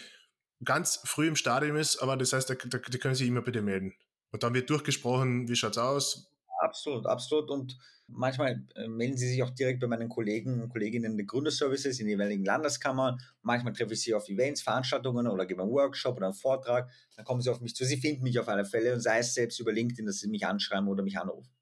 ganz 0.64 1.02
früh 1.04 1.28
im 1.28 1.36
Stadium 1.36 1.76
ist, 1.76 1.98
aber 1.98 2.18
das 2.18 2.34
heißt, 2.34 2.50
die 2.50 2.98
können 2.98 3.16
sich 3.16 3.28
immer 3.28 3.42
bei 3.42 3.52
dir 3.52 3.62
melden. 3.62 3.94
Und 4.32 4.44
dann 4.44 4.54
wird 4.54 4.70
durchgesprochen, 4.70 5.48
wie 5.48 5.56
schaut 5.56 5.74
es 5.74 5.78
aus, 5.78 6.32
Absolut, 6.68 7.06
absolut. 7.06 7.50
Und 7.50 7.78
manchmal 8.08 8.66
äh, 8.76 8.88
melden 8.90 9.18
sie 9.18 9.30
sich 9.30 9.42
auch 9.42 9.52
direkt 9.52 9.80
bei 9.80 9.88
meinen 9.88 10.10
Kollegen 10.10 10.62
und 10.62 10.70
Kolleginnen 10.70 11.16
der 11.16 11.26
Gründerservices 11.26 12.00
in 12.00 12.08
den 12.08 12.18
jeweiligen 12.18 12.44
Landeskammern. 12.44 13.20
Manchmal 13.42 13.74
treffe 13.74 13.94
ich 13.94 14.02
sie 14.02 14.14
auf 14.14 14.28
Events, 14.28 14.62
Veranstaltungen 14.62 15.28
oder 15.28 15.46
gebe 15.46 15.62
einen 15.62 15.72
Workshop 15.72 16.18
oder 16.18 16.28
einen 16.28 16.36
Vortrag. 16.36 16.90
Dann 17.16 17.26
kommen 17.26 17.42
sie 17.42 17.50
auf 17.50 17.62
mich 17.62 17.76
zu. 17.76 17.86
Sie 17.86 17.98
finden 17.98 18.24
mich 18.24 18.38
auf 18.40 18.50
alle 18.50 18.66
Fälle 18.66 18.94
und 18.94 19.00
sei 19.00 19.20
es 19.20 19.34
selbst 19.34 19.60
über 19.60 19.72
LinkedIn, 19.72 20.06
dass 20.06 20.20
sie 20.20 20.28
mich 20.28 20.46
anschreiben 20.46 20.90
oder 20.90 21.04
mich 21.04 21.18
anrufen. 21.18 21.57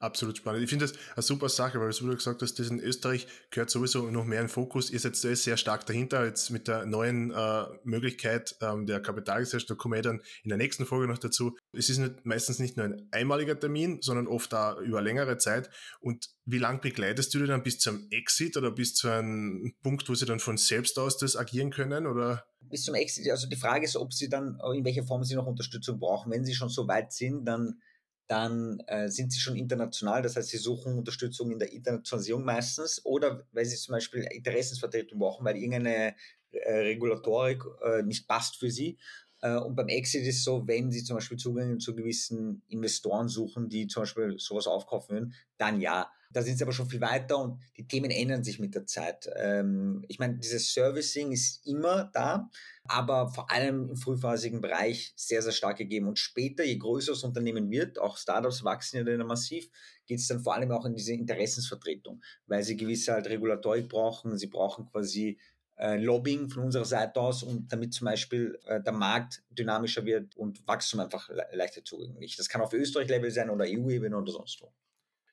Absolut 0.00 0.36
spannend. 0.36 0.62
Ich 0.62 0.70
finde 0.70 0.86
das 0.86 0.94
eine 1.16 1.22
super 1.22 1.48
Sache, 1.48 1.80
weil 1.80 1.90
du 1.90 2.14
gesagt 2.14 2.40
hast, 2.40 2.58
das 2.60 2.70
in 2.70 2.78
Österreich 2.78 3.26
gehört 3.50 3.68
sowieso 3.68 4.08
noch 4.10 4.24
mehr 4.24 4.40
in 4.40 4.48
Fokus. 4.48 4.90
Ihr 4.90 5.00
seid 5.00 5.16
sehr 5.16 5.56
stark 5.56 5.86
dahinter, 5.86 6.24
jetzt 6.24 6.50
mit 6.50 6.68
der 6.68 6.86
neuen 6.86 7.32
äh, 7.32 7.64
Möglichkeit 7.82 8.54
ähm, 8.60 8.86
der 8.86 9.00
Kapitalgesellschaft, 9.00 9.70
da 9.70 9.74
kommen 9.74 9.94
wir 9.94 10.02
dann 10.02 10.20
in 10.44 10.50
der 10.50 10.58
nächsten 10.58 10.86
Folge 10.86 11.08
noch 11.08 11.18
dazu. 11.18 11.56
Es 11.72 11.90
ist 11.90 11.98
nicht, 11.98 12.24
meistens 12.24 12.60
nicht 12.60 12.76
nur 12.76 12.86
ein 12.86 13.08
einmaliger 13.10 13.58
Termin, 13.58 13.98
sondern 14.00 14.28
oft 14.28 14.52
da 14.52 14.78
über 14.78 15.02
längere 15.02 15.36
Zeit. 15.38 15.68
Und 16.00 16.28
wie 16.44 16.58
lang 16.58 16.80
begleitest 16.80 17.34
du 17.34 17.40
dir 17.40 17.48
dann 17.48 17.64
bis 17.64 17.80
zum 17.80 18.06
Exit 18.12 18.56
oder 18.56 18.70
bis 18.70 18.94
zu 18.94 19.08
einem 19.08 19.74
Punkt, 19.82 20.08
wo 20.08 20.14
sie 20.14 20.26
dann 20.26 20.38
von 20.38 20.58
selbst 20.58 20.96
aus 21.00 21.18
das 21.18 21.34
agieren 21.34 21.70
können? 21.70 22.06
Oder? 22.06 22.44
Bis 22.60 22.84
zum 22.84 22.94
Exit, 22.94 23.28
also 23.30 23.48
die 23.48 23.56
Frage 23.56 23.84
ist, 23.84 23.96
ob 23.96 24.12
sie 24.12 24.28
dann, 24.28 24.60
in 24.76 24.84
welcher 24.84 25.04
Form 25.04 25.24
sie 25.24 25.34
noch 25.34 25.46
Unterstützung 25.46 25.98
brauchen. 25.98 26.30
Wenn 26.30 26.44
sie 26.44 26.54
schon 26.54 26.68
so 26.68 26.86
weit 26.86 27.12
sind, 27.12 27.44
dann 27.44 27.80
dann 28.28 28.80
äh, 28.86 29.08
sind 29.08 29.32
sie 29.32 29.40
schon 29.40 29.56
international, 29.56 30.22
das 30.22 30.36
heißt, 30.36 30.50
sie 30.50 30.58
suchen 30.58 30.98
Unterstützung 30.98 31.50
in 31.50 31.58
der 31.58 31.72
Internationalisierung 31.72 32.44
meistens 32.44 33.04
oder 33.04 33.46
weil 33.52 33.64
sie 33.64 33.76
zum 33.76 33.94
Beispiel 33.94 34.22
Interessensvertretung 34.30 35.18
brauchen, 35.18 35.44
weil 35.44 35.56
irgendeine 35.56 36.14
äh, 36.52 36.72
Regulatorik 36.72 37.64
äh, 37.82 38.02
nicht 38.02 38.28
passt 38.28 38.56
für 38.56 38.70
sie. 38.70 38.98
Äh, 39.40 39.56
und 39.56 39.74
beim 39.74 39.88
Exit 39.88 40.26
ist 40.26 40.38
es 40.38 40.44
so, 40.44 40.66
wenn 40.66 40.90
sie 40.90 41.04
zum 41.04 41.16
Beispiel 41.16 41.38
Zugänge 41.38 41.78
zu 41.78 41.94
gewissen 41.94 42.62
Investoren 42.68 43.28
suchen, 43.28 43.68
die 43.68 43.86
zum 43.86 44.02
Beispiel 44.02 44.38
sowas 44.38 44.66
aufkaufen 44.66 45.14
würden, 45.14 45.34
dann 45.56 45.80
ja. 45.80 46.10
Da 46.30 46.42
sind 46.42 46.58
sie 46.58 46.64
aber 46.64 46.72
schon 46.72 46.88
viel 46.88 47.00
weiter 47.00 47.38
und 47.38 47.60
die 47.76 47.86
Themen 47.86 48.10
ändern 48.10 48.44
sich 48.44 48.58
mit 48.58 48.74
der 48.74 48.86
Zeit. 48.86 49.30
Ähm, 49.36 50.04
ich 50.08 50.18
meine, 50.18 50.36
dieses 50.38 50.72
Servicing 50.72 51.32
ist 51.32 51.66
immer 51.66 52.10
da, 52.12 52.50
aber 52.84 53.28
vor 53.28 53.50
allem 53.50 53.88
im 53.90 53.96
frühphasigen 53.96 54.60
Bereich 54.60 55.12
sehr, 55.16 55.42
sehr 55.42 55.52
stark 55.52 55.78
gegeben. 55.78 56.06
Und 56.06 56.18
später, 56.18 56.64
je 56.64 56.76
größer 56.76 57.12
das 57.12 57.24
Unternehmen 57.24 57.70
wird, 57.70 57.98
auch 57.98 58.18
Startups 58.18 58.62
wachsen 58.62 58.98
ja 58.98 59.04
dann 59.04 59.26
massiv, 59.26 59.70
geht 60.06 60.18
es 60.18 60.28
dann 60.28 60.40
vor 60.40 60.54
allem 60.54 60.70
auch 60.72 60.84
in 60.84 60.94
diese 60.94 61.12
Interessensvertretung, 61.12 62.22
weil 62.46 62.62
sie 62.62 62.76
gewisse 62.76 63.12
halt 63.12 63.28
Regulatorik 63.28 63.88
brauchen, 63.88 64.36
sie 64.36 64.48
brauchen 64.48 64.86
quasi 64.86 65.38
äh, 65.78 65.96
Lobbying 65.96 66.48
von 66.48 66.64
unserer 66.64 66.84
Seite 66.84 67.20
aus 67.20 67.42
und 67.42 67.72
damit 67.72 67.94
zum 67.94 68.06
Beispiel 68.06 68.58
äh, 68.66 68.82
der 68.82 68.92
Markt 68.92 69.42
dynamischer 69.50 70.04
wird 70.04 70.36
und 70.36 70.66
Wachstum 70.66 71.00
einfach 71.00 71.28
le 71.28 71.46
leichter 71.52 71.84
zugänglich. 71.84 72.36
Das 72.36 72.48
kann 72.48 72.60
auf 72.60 72.72
Österreich-Level 72.72 73.30
sein 73.30 73.48
oder 73.48 73.64
EU-Ebene 73.64 74.16
oder 74.16 74.32
sonst 74.32 74.60
wo. 74.60 74.72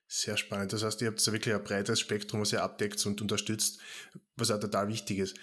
Sehr 0.08 0.38
spannend. 0.38 0.72
Das 0.72 0.84
heißt, 0.84 1.02
ihr 1.02 1.08
habt 1.08 1.20
so 1.20 1.32
wirklich 1.32 1.56
ein 1.56 1.64
breites 1.64 2.00
Spektrum, 2.00 2.42
was 2.42 2.54
ihr 2.54 2.62
abdeckt 2.62 3.04
und 3.06 3.22
unterstützt, 3.22 3.80
was 4.36 4.52
auch 4.52 4.60
total 4.60 4.88
wichtig 4.88 5.20
ist. 5.20 5.38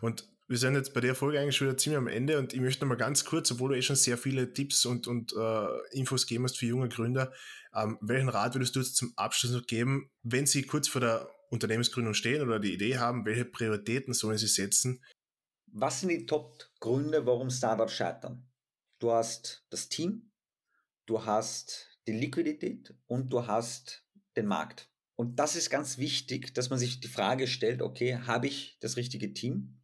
Und 0.00 0.26
wir 0.48 0.58
sind 0.58 0.74
jetzt 0.74 0.94
bei 0.94 1.00
der 1.00 1.14
Folge 1.14 1.40
eigentlich 1.40 1.56
schon 1.56 1.68
wieder 1.68 1.76
ziemlich 1.76 1.98
am 1.98 2.06
Ende 2.06 2.38
und 2.38 2.54
ich 2.54 2.60
möchte 2.60 2.84
noch 2.84 2.88
mal 2.88 2.94
ganz 2.94 3.24
kurz, 3.24 3.50
obwohl 3.50 3.70
du 3.70 3.76
eh 3.76 3.82
schon 3.82 3.96
sehr 3.96 4.16
viele 4.16 4.52
Tipps 4.52 4.86
und, 4.86 5.06
und 5.08 5.34
äh, 5.36 5.66
Infos 5.90 6.26
gegeben 6.26 6.44
hast 6.44 6.58
für 6.58 6.66
junge 6.66 6.88
Gründer, 6.88 7.32
ähm, 7.74 7.98
welchen 8.00 8.28
Rat 8.28 8.54
würdest 8.54 8.76
du 8.76 8.80
jetzt 8.80 8.96
zum 8.96 9.12
Abschluss 9.16 9.52
noch 9.52 9.66
geben, 9.66 10.10
wenn 10.22 10.46
sie 10.46 10.62
kurz 10.62 10.88
vor 10.88 11.00
der 11.00 11.28
Unternehmensgründung 11.50 12.14
stehen 12.14 12.42
oder 12.42 12.60
die 12.60 12.74
Idee 12.74 12.98
haben, 12.98 13.26
welche 13.26 13.44
Prioritäten 13.44 14.14
sollen 14.14 14.38
sie 14.38 14.46
setzen? 14.46 15.04
Was 15.66 16.00
sind 16.00 16.10
die 16.10 16.26
Top-Gründe, 16.26 17.26
warum 17.26 17.50
Startups 17.50 17.92
scheitern? 17.92 18.48
Du 18.98 19.10
hast 19.10 19.66
das 19.70 19.88
Team, 19.88 20.30
du 21.06 21.24
hast 21.24 21.98
die 22.06 22.12
Liquidität 22.12 22.94
und 23.06 23.30
du 23.30 23.46
hast 23.46 24.05
den 24.36 24.46
Markt. 24.46 24.88
Und 25.16 25.38
das 25.38 25.56
ist 25.56 25.70
ganz 25.70 25.98
wichtig, 25.98 26.54
dass 26.54 26.70
man 26.70 26.78
sich 26.78 27.00
die 27.00 27.08
Frage 27.08 27.46
stellt, 27.46 27.80
okay, 27.80 28.18
habe 28.18 28.46
ich 28.46 28.76
das 28.80 28.96
richtige 28.96 29.32
Team? 29.32 29.80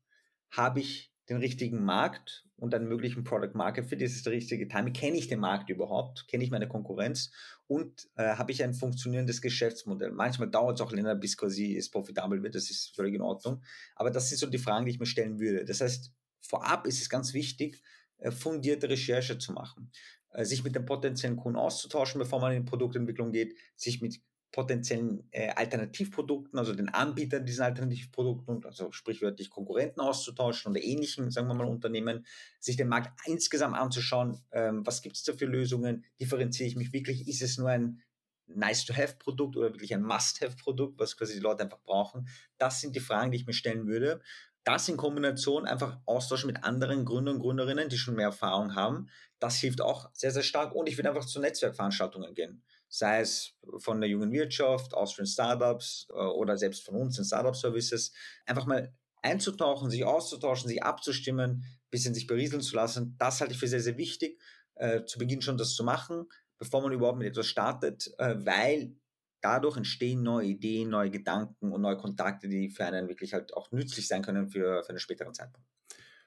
Habe 0.51 0.81
ich 0.81 1.13
den 1.29 1.39
richtigen 1.39 1.83
Markt 1.85 2.47
und 2.57 2.75
einen 2.75 2.87
möglichen 2.89 3.25
Product 3.25 3.55
Market 3.55 3.87
Fit? 3.87 4.03
Ist 4.03 4.15
es 4.15 4.23
der 4.23 4.35
richtige 4.35 4.69
Timing? 4.69 4.93
Kenne 4.93 5.17
ich 5.17 5.29
den 5.29 5.41
Markt 5.41 5.71
überhaupt? 5.71 6.29
Kenne 6.29 6.45
ich 6.45 6.51
meine 6.51 6.69
Konkurrenz? 6.69 7.31
Und 7.67 8.11
äh, 8.17 8.35
habe 8.37 8.53
ich 8.53 8.63
ein 8.63 8.75
funktionierendes 8.75 9.41
Geschäftsmodell? 9.41 10.13
Manchmal 10.13 10.51
dauert 10.51 10.79
es 10.79 10.87
auch 10.87 10.93
länger, 10.93 11.15
bis 11.15 11.39
quasi 11.39 11.77
es 11.77 11.91
profitabel 11.91 12.43
wird. 12.43 12.55
Das 12.55 12.69
ist 12.69 12.95
völlig 12.95 13.15
in 13.15 13.23
Ordnung. 13.23 13.63
Aber 13.97 14.11
das 14.11 14.29
sind 14.29 14.39
so 14.39 14.47
die 14.47 14.59
Fragen, 14.59 14.85
die 14.85 14.93
ich 14.93 14.99
mir 15.01 15.07
stellen 15.07 15.39
würde. 15.39 15.65
Das 15.65 15.81
heißt, 15.81 16.13
vorab 16.43 16.87
ist 16.87 17.01
es 17.01 17.09
ganz 17.09 17.33
wichtig, 17.33 17.81
äh, 18.19 18.31
fundierte 18.31 18.91
Recherche 18.91 19.39
zu 19.39 19.53
machen. 19.53 19.91
äh, 20.33 20.45
sich 20.45 20.65
mit 20.65 20.75
den 20.75 20.85
potenziellen 20.85 21.37
Kunden 21.37 21.59
auszutauschen, 21.59 22.19
bevor 22.19 22.41
man 22.41 22.53
in 22.53 22.65
die 22.65 22.69
Produktentwicklung 22.69 23.33
geht, 23.33 23.57
sich 23.77 24.01
mit 24.03 24.21
potenziellen 24.53 25.27
äh, 25.31 25.49
Alternativprodukten, 25.49 26.59
also 26.59 26.75
den 26.75 26.91
Anbietern 26.91 27.47
dieser 27.47 27.65
Alternativprodukten, 27.65 28.65
also 28.65 28.93
sprichwörtlich 28.93 29.51
Konkurrenten 29.51 30.01
auszutauschen 30.01 30.71
oder 30.71 30.83
ähnlichen, 30.83 31.31
sagen 31.31 31.49
wir 31.49 31.55
mal, 31.55 31.67
Unternehmen, 31.67 32.27
sich 32.61 32.77
den 32.77 32.89
Markt 32.89 33.19
insgesamt 33.27 33.75
anzuschauen, 33.75 34.39
ähm, 34.53 34.87
was 34.87 35.01
gibt 35.01 35.17
es 35.17 35.25
da 35.25 35.33
für 35.33 35.47
Lösungen, 35.47 36.05
differenziere 36.21 36.69
ich 36.69 36.77
mich 36.77 36.93
wirklich, 36.93 37.27
ist 37.27 37.41
es 37.41 37.57
nur 37.57 37.71
ein 37.71 38.03
Nice-to-have-Produkt 38.47 39.57
oder 39.57 39.73
wirklich 39.73 39.95
ein 39.95 40.03
Must-have-Produkt, 40.03 41.01
was 41.01 41.17
quasi 41.17 41.35
die 41.35 41.41
Leute 41.41 41.65
einfach 41.65 41.81
brauchen. 41.81 42.29
Das 42.59 42.81
sind 42.83 42.95
die 42.95 43.01
Fragen, 43.01 43.31
die 43.31 43.39
ich 43.39 43.47
mir 43.47 43.55
stellen 43.55 43.87
würde. 43.87 44.21
Das 44.65 44.89
in 44.89 44.99
Kombination 44.99 45.65
einfach 45.65 45.99
austauschen 46.05 46.49
mit 46.49 46.63
anderen 46.63 47.05
Gründern 47.05 47.37
und 47.37 47.41
Gründerinnen, 47.41 47.89
die 47.89 47.97
schon 47.97 48.15
mehr 48.15 48.27
Erfahrung 48.27 48.75
haben, 48.75 49.09
das 49.39 49.57
hilft 49.57 49.81
auch 49.81 50.11
sehr, 50.13 50.31
sehr 50.31 50.43
stark. 50.43 50.75
Und 50.75 50.89
ich 50.89 50.99
würde 50.99 51.09
einfach 51.09 51.25
zu 51.25 51.41
Netzwerkveranstaltungen 51.41 52.35
gehen. 52.35 52.63
Sei 52.95 53.21
es 53.21 53.55
von 53.79 54.03
der 54.03 54.11
jungen 54.11 54.33
Wirtschaft, 54.33 54.93
Austrian 54.93 55.27
Startups 55.27 56.09
äh, 56.11 56.13
oder 56.13 56.59
selbst 56.59 56.85
von 56.85 56.95
uns 56.95 57.19
in 57.19 57.25
Startup 57.25 57.57
Services. 57.57 58.13
Einfach 58.45 58.67
mal 58.67 58.95
einzutauchen, 59.23 59.91
sich 59.91 60.05
auszutauschen, 60.05 60.69
sich 60.69 60.83
abzustimmen, 60.83 61.51
ein 61.51 61.91
bisschen 61.91 62.13
sich 62.13 62.27
berieseln 62.27 62.61
zu 62.61 62.77
lassen. 62.77 63.17
Das 63.19 63.41
halte 63.41 63.55
ich 63.55 63.59
für 63.59 63.67
sehr, 63.67 63.81
sehr 63.81 63.97
wichtig, 63.97 64.39
äh, 64.75 65.05
zu 65.05 65.19
Beginn 65.19 65.41
schon 65.41 65.57
das 65.57 65.75
zu 65.75 65.85
machen, 65.85 66.27
bevor 66.59 66.83
man 66.83 66.93
überhaupt 66.93 67.19
mit 67.19 67.29
etwas 67.29 67.47
startet, 67.47 68.13
äh, 68.19 68.35
weil 68.45 68.95
dadurch 69.41 69.79
entstehen 69.79 70.23
neue 70.23 70.49
Ideen, 70.49 70.91
neue 70.91 71.11
Gedanken 71.11 71.73
und 71.73 71.81
neue 71.81 71.97
Kontakte, 71.97 72.47
die 72.47 72.69
für 72.69 72.85
einen 72.85 73.09
wirklich 73.09 73.33
halt 73.33 73.55
auch 73.55 73.73
nützlich 73.73 74.07
sein 74.07 74.21
können 74.21 74.51
für, 74.51 74.83
für 74.83 74.91
einen 74.91 74.99
späteren 74.99 75.33
Zeitpunkt. 75.33 75.67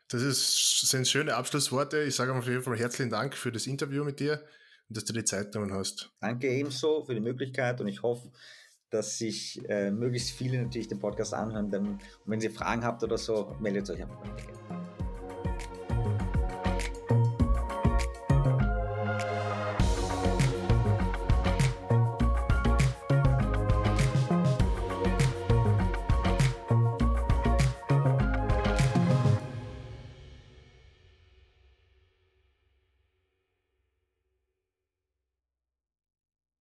Das 0.07 0.23
ist, 0.23 0.81
sind 0.89 1.07
schöne 1.07 1.35
Abschlussworte. 1.35 2.01
Ich 2.01 2.15
sage 2.15 2.33
auf 2.33 2.47
jeden 2.47 2.63
Fall 2.63 2.77
herzlichen 2.77 3.11
Dank 3.11 3.35
für 3.35 3.51
das 3.51 3.67
Interview 3.67 4.03
mit 4.03 4.19
dir 4.19 4.43
dass 4.89 5.05
du 5.05 5.13
die 5.13 5.23
Zeit 5.23 5.51
genommen 5.51 5.73
hast. 5.73 6.11
Danke 6.19 6.47
ebenso 6.47 7.03
für 7.03 7.13
die 7.13 7.21
Möglichkeit 7.21 7.81
und 7.81 7.87
ich 7.87 8.03
hoffe, 8.03 8.31
dass 8.89 9.17
sich 9.17 9.61
äh, 9.67 9.91
möglichst 9.91 10.31
viele 10.31 10.61
natürlich 10.61 10.87
den 10.87 10.99
Podcast 10.99 11.33
anhören. 11.33 11.69
Denn, 11.69 11.85
und 11.87 12.01
wenn 12.25 12.39
Sie 12.39 12.49
Fragen 12.49 12.83
habt 12.83 13.03
oder 13.03 13.17
so, 13.17 13.55
meldet 13.59 13.89
euch 13.89 14.01
einfach. 14.01 14.74